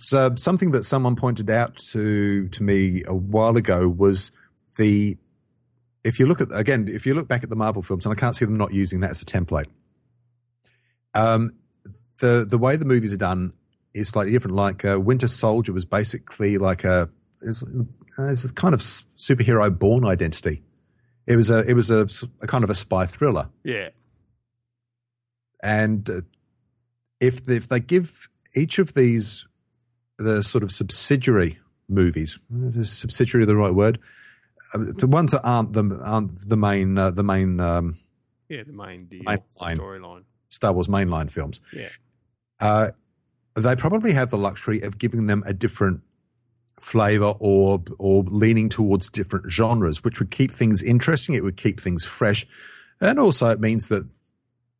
[0.00, 4.32] So something that someone pointed out to to me a while ago was
[4.78, 5.16] the
[6.04, 8.18] if you look at again if you look back at the Marvel films, and I
[8.18, 9.66] can't see them not using that as a template.
[11.12, 11.50] Um,
[12.18, 13.52] the the way the movies are done
[13.92, 14.56] is slightly different.
[14.56, 17.10] Like uh, Winter Soldier was basically like a
[17.42, 17.62] is
[18.18, 20.62] it's this kind of superhero Bourne Identity.
[21.26, 22.08] It was a it was a,
[22.40, 23.90] a kind of a spy thriller, Yeah,
[25.62, 26.20] and uh,
[27.20, 29.46] if if they give each of these
[30.20, 31.58] the sort of subsidiary
[31.88, 33.98] movies, is subsidiary the right word?
[34.74, 37.98] Uh, the ones that aren't the aren't the main uh, the main um,
[38.48, 40.24] yeah, the main deal Main storyline.
[40.48, 41.60] Star Wars mainline films.
[41.72, 41.88] Yeah.
[42.58, 42.90] Uh,
[43.54, 46.02] they probably have the luxury of giving them a different
[46.80, 51.34] flavor or or leaning towards different genres, which would keep things interesting.
[51.34, 52.46] It would keep things fresh,
[53.00, 54.08] and also it means that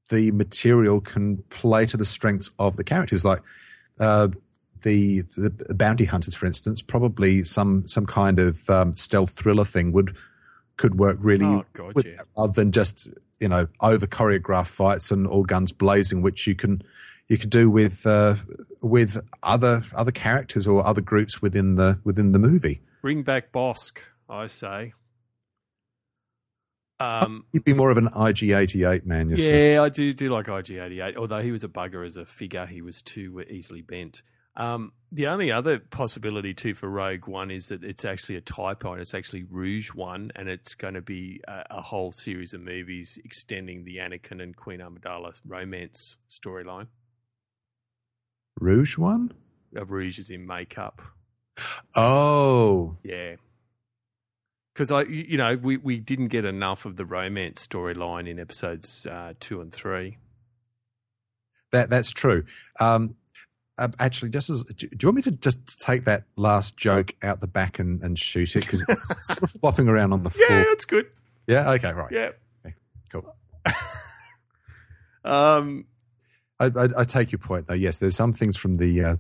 [0.09, 3.25] the material can play to the strengths of the characters.
[3.25, 3.41] Like
[3.99, 4.29] uh,
[4.83, 9.93] the the bounty hunters, for instance, probably some some kind of um, stealth thriller thing
[9.93, 10.17] would
[10.77, 12.23] could work really Oh, God, with, yeah.
[12.39, 13.09] rather than just
[13.39, 16.83] you know over choreographed fights and all guns blazing, which you can
[17.29, 18.35] you could do with uh,
[18.83, 22.81] with other other characters or other groups within the within the movie.
[23.03, 24.95] Bring back Bossk, I say.
[26.99, 29.51] Um, You'd be more of an IG88 man yourself.
[29.51, 31.17] Yeah, I do do like IG88.
[31.17, 34.21] Although he was a bugger as a figure, he was too easily bent.
[34.57, 38.93] Um, the only other possibility too for Rogue One is that it's actually a typo
[38.93, 42.61] and it's actually Rouge One, and it's going to be a, a whole series of
[42.61, 46.89] movies extending the Anakin and Queen Amidala romance storyline.
[48.61, 49.33] Rouge one?
[49.75, 51.01] Of Rouge is in makeup.
[51.97, 53.37] Oh, Yeah.
[54.73, 58.39] Because I, you you know, we, we didn't get enough of the romance storyline in
[58.39, 60.19] episodes uh, two and three.
[61.73, 62.45] that that's true.
[62.79, 63.17] Um,
[63.81, 67.41] uh, actually, just as do you want me to just take that last joke out
[67.41, 70.47] the back and, and shoot it because it's sort of flopping around on the floor.
[70.51, 71.07] Yeah, that's good.
[71.47, 71.71] Yeah.
[71.73, 71.93] Okay.
[71.93, 72.13] Right.
[72.13, 72.31] Yeah.
[73.11, 73.35] Cool.
[75.23, 75.85] Um,
[76.59, 77.75] I, I, I take your point, though.
[77.75, 79.17] Yes, there's some things from the uh,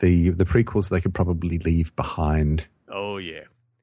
[0.00, 2.68] the the prequels they could probably leave behind.
[2.88, 3.42] oh yeah,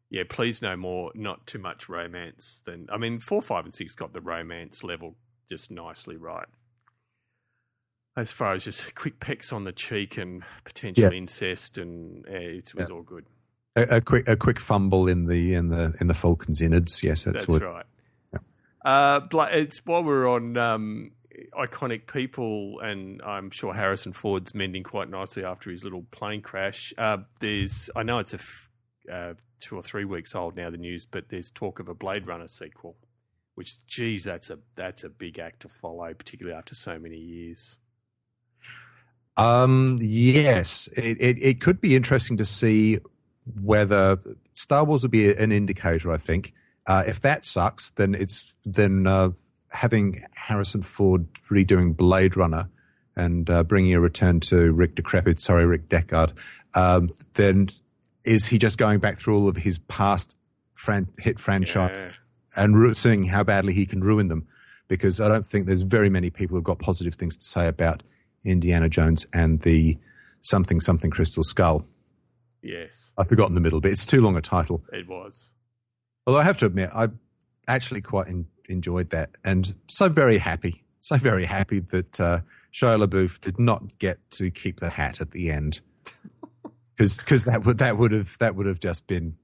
[0.09, 0.23] yeah.
[0.27, 1.11] Please no more.
[1.13, 2.61] Not too much romance.
[2.65, 5.15] Than I mean, four, five, and six got the romance level
[5.49, 6.47] just nicely right.
[8.17, 11.11] As far as just quick pecks on the cheek and potential Yeah.
[11.17, 13.25] incest, and uh, it was all good.
[13.75, 17.03] A, a quick a quick fumble in the in the in the Falcon's innards.
[17.03, 17.61] Yes, that's, That's what.
[17.61, 17.85] right.
[18.83, 21.11] Uh, it's while we're on um,
[21.53, 26.93] iconic people, and I'm sure Harrison Ford's mending quite nicely after his little plane crash.
[26.97, 28.69] Uh, there's, I know it's a f-
[29.11, 32.25] uh, two or three weeks old now, the news, but there's talk of a Blade
[32.27, 32.95] Runner sequel.
[33.55, 37.77] Which, geez, that's a that's a big act to follow, particularly after so many years.
[39.37, 42.99] Um, yes, it, it it could be interesting to see
[43.61, 44.17] whether
[44.55, 46.11] Star Wars would be an indicator.
[46.11, 46.53] I think
[46.87, 49.29] uh, if that sucks, then it's then uh,
[49.69, 52.69] having Harrison Ford redoing Blade Runner
[53.15, 56.33] and uh, bringing a return to Rick Decrepit, sorry, Rick Deckard,
[56.75, 57.69] um, then
[58.23, 60.37] is he just going back through all of his past
[60.73, 62.17] fran- hit franchises
[62.55, 64.47] and ru- seeing how badly he can ruin them?
[64.87, 68.03] Because I don't think there's very many people who've got positive things to say about
[68.47, 69.97] Indiana Jones and the
[70.41, 71.85] something something Crystal Skull.
[72.61, 73.91] Yes, I've forgotten the middle bit.
[73.91, 74.83] It's too long a title.
[74.91, 75.49] it was.
[76.25, 77.09] Although I have to admit, I
[77.67, 82.39] actually quite en- enjoyed that, and so very happy, so very happy that uh,
[82.73, 85.81] Shia LaBeouf did not get to keep the hat at the end,
[86.97, 89.37] because that would that would have that would have just been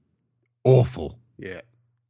[0.64, 1.18] awful.
[1.38, 1.60] Yeah.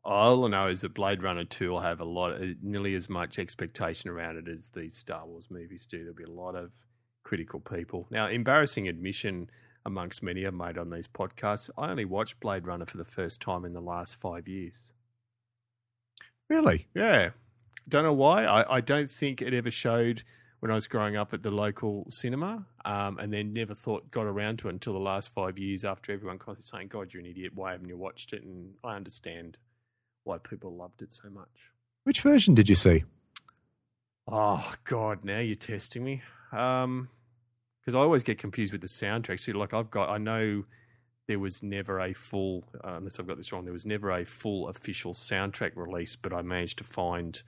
[0.04, 3.08] All I know is that Blade Runner 2 will have a lot, uh, nearly as
[3.08, 5.98] much expectation around it as the Star Wars movies do.
[5.98, 6.72] There'll be a lot of
[7.22, 8.06] critical people.
[8.10, 9.48] Now, embarrassing admission
[9.86, 13.40] amongst many I've made on these podcasts, I only watched Blade Runner for the first
[13.40, 14.92] time in the last five years.
[16.50, 16.86] Really?
[16.94, 17.30] Yeah.
[17.88, 18.44] Don't know why.
[18.44, 20.22] I, I don't think it ever showed
[20.60, 24.24] when I was growing up at the local cinema, um, and then never thought got
[24.24, 27.26] around to it until the last five years after everyone constantly saying, "God, you're an
[27.26, 27.52] idiot.
[27.54, 29.58] Why haven't you watched it?" And I understand
[30.24, 31.70] why people loved it so much.
[32.04, 33.04] Which version did you see?
[34.26, 36.22] Oh God, now you're testing me.
[36.52, 37.08] Um,
[37.80, 39.40] because I always get confused with the soundtrack.
[39.40, 40.64] So, like, I've got, I know
[41.26, 44.24] there was never a full, uh, unless I've got this wrong, there was never a
[44.24, 47.42] full official soundtrack release, but I managed to find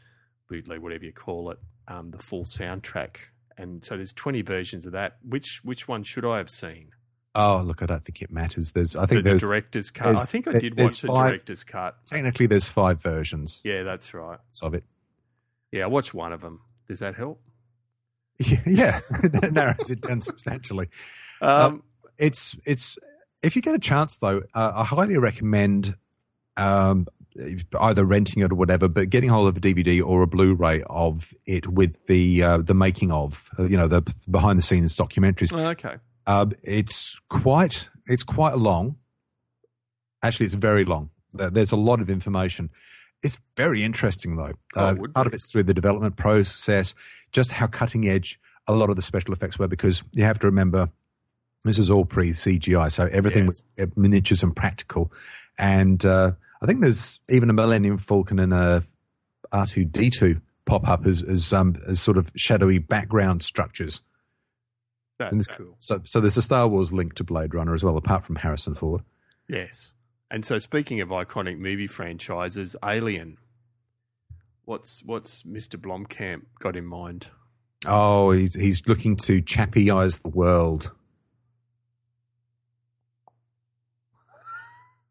[0.48, 1.58] bootleg, whatever you call it,
[1.88, 3.16] um, the full soundtrack.
[3.56, 5.16] And so there's 20 versions of that.
[5.26, 6.90] Which which one should I have seen?
[7.38, 8.72] Oh, look, I don't think it matters.
[8.72, 10.18] There's, I think the, there's the director's cut.
[10.18, 11.96] I think I did watch the five- director's cut.
[12.06, 14.38] technically there's five versions Yeah, that's right.
[14.62, 14.84] of it.
[15.70, 16.62] Yeah, I watched one of them.
[16.88, 17.40] Does that help?
[18.38, 19.00] Yeah, yeah.
[19.22, 20.88] it narrows it down substantially.
[21.40, 21.82] Um,
[22.18, 22.96] It's it's
[23.42, 25.94] if you get a chance though, uh, I highly recommend
[26.56, 27.06] um,
[27.80, 31.32] either renting it or whatever, but getting hold of a DVD or a Blu-ray of
[31.46, 35.52] it with the uh, the making of, uh, you know, the behind the scenes documentaries.
[35.52, 35.96] oh, okay.
[36.26, 38.96] Um, it's quite it's quite long.
[40.22, 41.10] Actually, it's very long.
[41.32, 42.70] There's a lot of information.
[43.22, 44.52] It's very interesting though.
[44.76, 45.28] Oh, Uh, part be.
[45.28, 46.94] of it's through the development process,
[47.32, 49.68] just how cutting edge a lot of the special effects were.
[49.68, 50.90] Because you have to remember,
[51.64, 53.48] this is all pre CGI, so everything Yeah.
[53.48, 55.12] was uh, miniatures and practical.
[55.58, 58.82] And uh, I think there's even a Millennium Falcon and a
[59.52, 64.00] R two D two pop up as as, um, as sort of shadowy background structures.
[65.18, 65.76] And That's this- cool.
[65.78, 68.74] So, so there's a Star Wars link to Blade Runner as well, apart from Harrison
[68.74, 69.02] Ford.
[69.48, 69.92] Yes.
[70.30, 73.38] And so speaking of iconic movie franchises, Alien.
[74.64, 75.76] What's what's Mr.
[75.80, 77.28] Blomkamp got in mind?
[77.86, 80.92] Oh, he's he's looking to chappyize the world.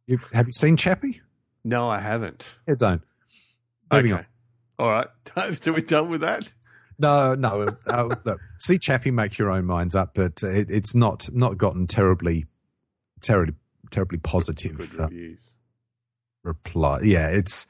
[0.07, 1.21] You, have you seen Chappie?
[1.63, 2.57] No, I haven't.
[2.67, 3.01] Yeah, don't.
[3.91, 4.19] Moving okay.
[4.19, 4.25] on.
[4.77, 5.07] All right.
[5.63, 6.53] So we're done with that?
[6.97, 7.69] No, no.
[7.87, 11.87] Uh, look, see Chappie, make your own minds up, but it, it's not not gotten
[11.87, 12.45] terribly,
[13.21, 13.55] terribly,
[13.91, 15.09] terribly positive uh,
[16.43, 16.99] reply.
[17.03, 17.67] Yeah, it's.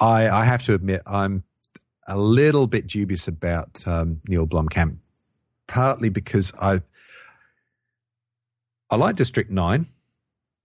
[0.00, 1.44] I I have to admit I'm
[2.08, 4.96] a little bit dubious about um, Neill Blomkamp,
[5.68, 6.80] partly because I
[8.90, 9.86] I like District Nine,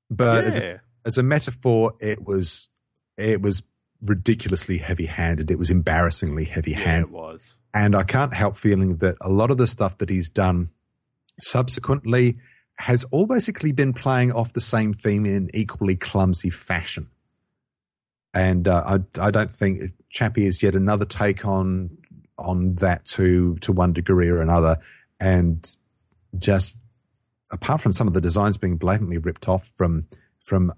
[0.10, 2.70] but as, a, as a metaphor, it was
[3.18, 3.62] it was
[4.02, 5.50] ridiculously heavy-handed.
[5.52, 7.58] It was embarrassingly heavy-handed, it was.
[7.74, 10.70] and I can't help feeling that a lot of the stuff that he's done
[11.40, 12.38] subsequently
[12.78, 17.08] has all basically been playing off the same theme in equally clumsy fashion.
[18.34, 21.98] And uh, I, I don't think Chappie is yet another take on
[22.38, 24.76] on that to to one degree or another,
[25.22, 25.66] and
[26.38, 26.78] just
[27.50, 30.06] apart from some of the designs being blatantly ripped off from
[30.44, 30.74] from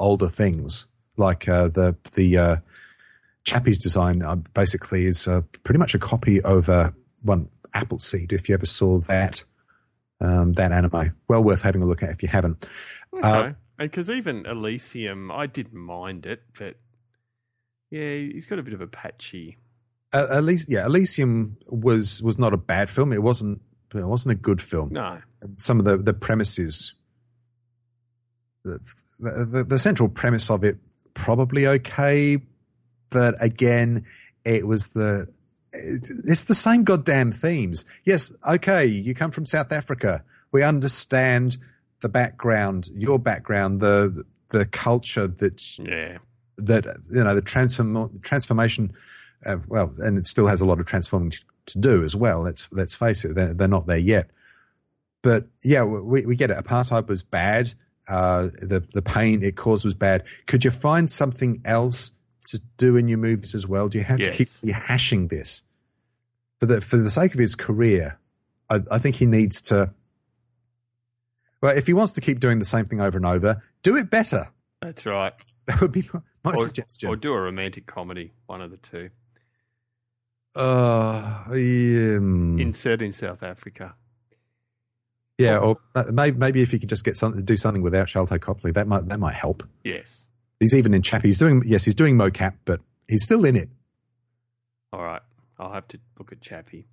[0.00, 0.86] older things,
[1.16, 2.56] like uh, the the uh,
[3.44, 6.90] Chappie's design uh, basically is uh, pretty much a copy of uh,
[7.22, 8.32] one Appleseed.
[8.32, 9.44] If you ever saw that
[10.20, 12.66] um, that anime, well worth having a look at if you haven't.
[13.14, 13.28] Okay.
[13.28, 16.76] Uh, because even Elysium, I didn't mind it, but
[17.90, 19.58] yeah, he's got a bit of a patchy.
[20.12, 23.12] Uh, at least, yeah, Elysium was was not a bad film.
[23.12, 23.60] It wasn't.
[23.94, 24.90] It wasn't a good film.
[24.92, 25.18] No.
[25.56, 26.94] Some of the the premises,
[28.64, 28.78] the,
[29.20, 30.78] the the central premise of it,
[31.16, 32.38] probably okay,
[33.10, 34.04] but again,
[34.44, 35.26] it was the.
[35.72, 37.84] It's the same goddamn themes.
[38.04, 40.24] Yes, okay, you come from South Africa.
[40.52, 41.58] We understand
[42.00, 46.18] the background, your background, the the culture that Yeah.
[46.58, 48.92] that you know the transform transformation.
[49.44, 51.32] Uh, well, and it still has a lot of transforming
[51.66, 52.40] to do as well.
[52.42, 54.30] Let's let's face it, they're, they're not there yet.
[55.22, 56.56] But yeah, we we get it.
[56.56, 57.74] Apartheid was bad.
[58.08, 60.24] Uh, the the pain it caused was bad.
[60.46, 62.12] Could you find something else
[62.48, 63.88] to do in your movies as well?
[63.88, 64.36] Do you have Yes.
[64.36, 65.62] to keep rehashing this
[66.60, 68.18] for the for the sake of his career?
[68.70, 69.92] I, I think he needs to.
[71.62, 74.10] Well, if he wants to keep doing the same thing over and over, do it
[74.10, 74.46] better.
[74.82, 75.32] That's right.
[75.66, 77.08] That would be my, my Or, suggestion.
[77.08, 79.10] or do a romantic comedy, one of the two.
[80.54, 83.94] Uh, yeah, mm, Insert in South Africa.
[85.38, 85.76] Yeah, or
[86.12, 89.08] maybe, maybe if you could just get something do something without Sharlto Copley, that might
[89.08, 89.62] that might help.
[89.84, 90.28] Yes.
[90.60, 91.28] He's even in Chappie.
[91.28, 93.68] He's doing yes, he's doing mocap, but he's still in it.
[94.92, 95.22] All right.
[95.58, 96.86] I'll have to look at Chappie.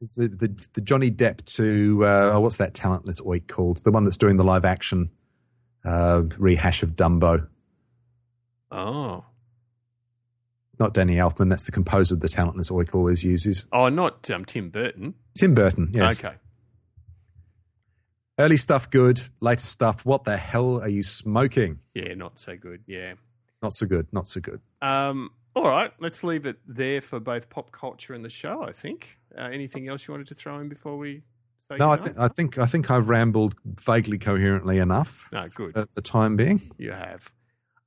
[0.00, 3.82] It's the the, the Johnny Depp to uh, oh, what's that talentless oik called?
[3.84, 5.10] The one that's doing the live action
[5.84, 7.48] uh, rehash of Dumbo.
[8.70, 9.24] Oh.
[10.78, 11.50] Not Danny Elfman.
[11.50, 13.66] That's the composer the Talentless Oik always uses.
[13.72, 15.14] Oh, not um, Tim Burton.
[15.38, 15.90] Tim Burton.
[15.92, 16.24] Yes.
[16.24, 16.36] Okay.
[18.40, 19.20] Early stuff good.
[19.40, 20.06] Later stuff.
[20.06, 21.78] What the hell are you smoking?
[21.92, 22.82] Yeah, not so good.
[22.86, 23.14] Yeah.
[23.62, 24.06] Not so good.
[24.12, 24.62] Not so good.
[24.80, 28.62] Um, all right, let's leave it there for both pop culture and the show.
[28.62, 29.18] I think.
[29.36, 31.22] Uh, anything else you wanted to throw in before we?
[31.68, 35.28] Say No, I think I think I think I've rambled vaguely coherently enough.
[35.32, 35.76] No, good.
[35.76, 36.62] At the time being.
[36.78, 37.30] You have.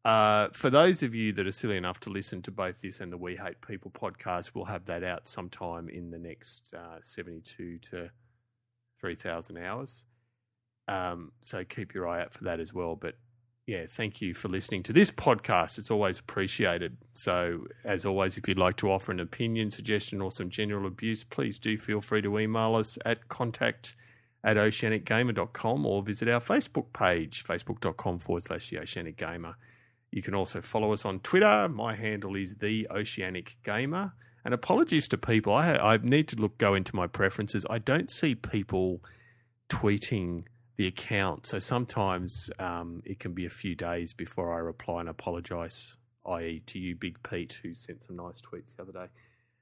[0.05, 3.11] Uh, for those of you that are silly enough to listen to both this and
[3.11, 7.79] the We Hate People podcast, we'll have that out sometime in the next uh, 72
[7.89, 8.11] to
[8.99, 10.03] 3,000 hours.
[10.87, 12.95] Um, so keep your eye out for that as well.
[12.95, 13.15] But
[13.65, 15.77] yeah, thank you for listening to this podcast.
[15.77, 16.97] It's always appreciated.
[17.13, 21.23] So, as always, if you'd like to offer an opinion, suggestion, or some general abuse,
[21.23, 23.95] please do feel free to email us at contact
[24.43, 29.55] at oceanicgamer.com or visit our Facebook page, facebook.com forward slash the Oceanic Gamer.
[30.11, 31.69] You can also follow us on Twitter.
[31.69, 34.13] My handle is the Oceanic Gamer.
[34.43, 35.53] And apologies to people.
[35.53, 37.65] I, I need to look go into my preferences.
[37.69, 39.01] I don't see people
[39.69, 40.43] tweeting
[40.75, 45.09] the account, so sometimes um, it can be a few days before I reply and
[45.09, 45.97] apologise.
[46.25, 49.07] I.e., to you, Big Pete, who sent some nice tweets the other day.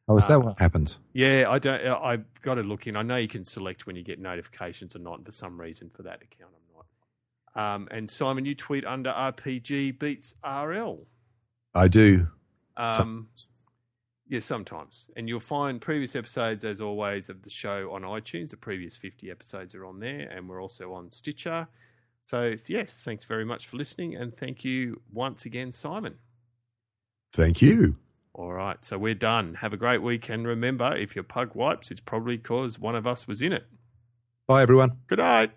[0.08, 1.00] Oh, is that Um, what happens?
[1.14, 1.86] Yeah, I don't.
[1.86, 2.96] uh, I've got to look in.
[2.96, 5.18] I know you can select when you get notifications or not.
[5.18, 7.76] And for some reason, for that account, I'm not.
[7.76, 11.08] Um, and Simon, you tweet under RPG beats RL.
[11.74, 12.28] I do.
[12.78, 13.28] Um,
[14.32, 15.10] yeah, sometimes.
[15.18, 18.52] And you'll find previous episodes, as always, of the show on iTunes.
[18.52, 21.68] The previous 50 episodes are on there, and we're also on Stitcher.
[22.28, 24.16] So, yes, thanks very much for listening.
[24.16, 26.20] And thank you once again, Simon.
[27.34, 27.98] Thank you.
[28.34, 29.56] All right, so we're done.
[29.56, 30.30] Have a great week.
[30.30, 33.66] And remember, if your pug wipes, it's probably because one of us was in it.
[34.48, 35.00] Bye, everyone.
[35.08, 35.52] Good night.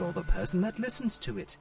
[0.00, 1.56] Or the person that listens to it?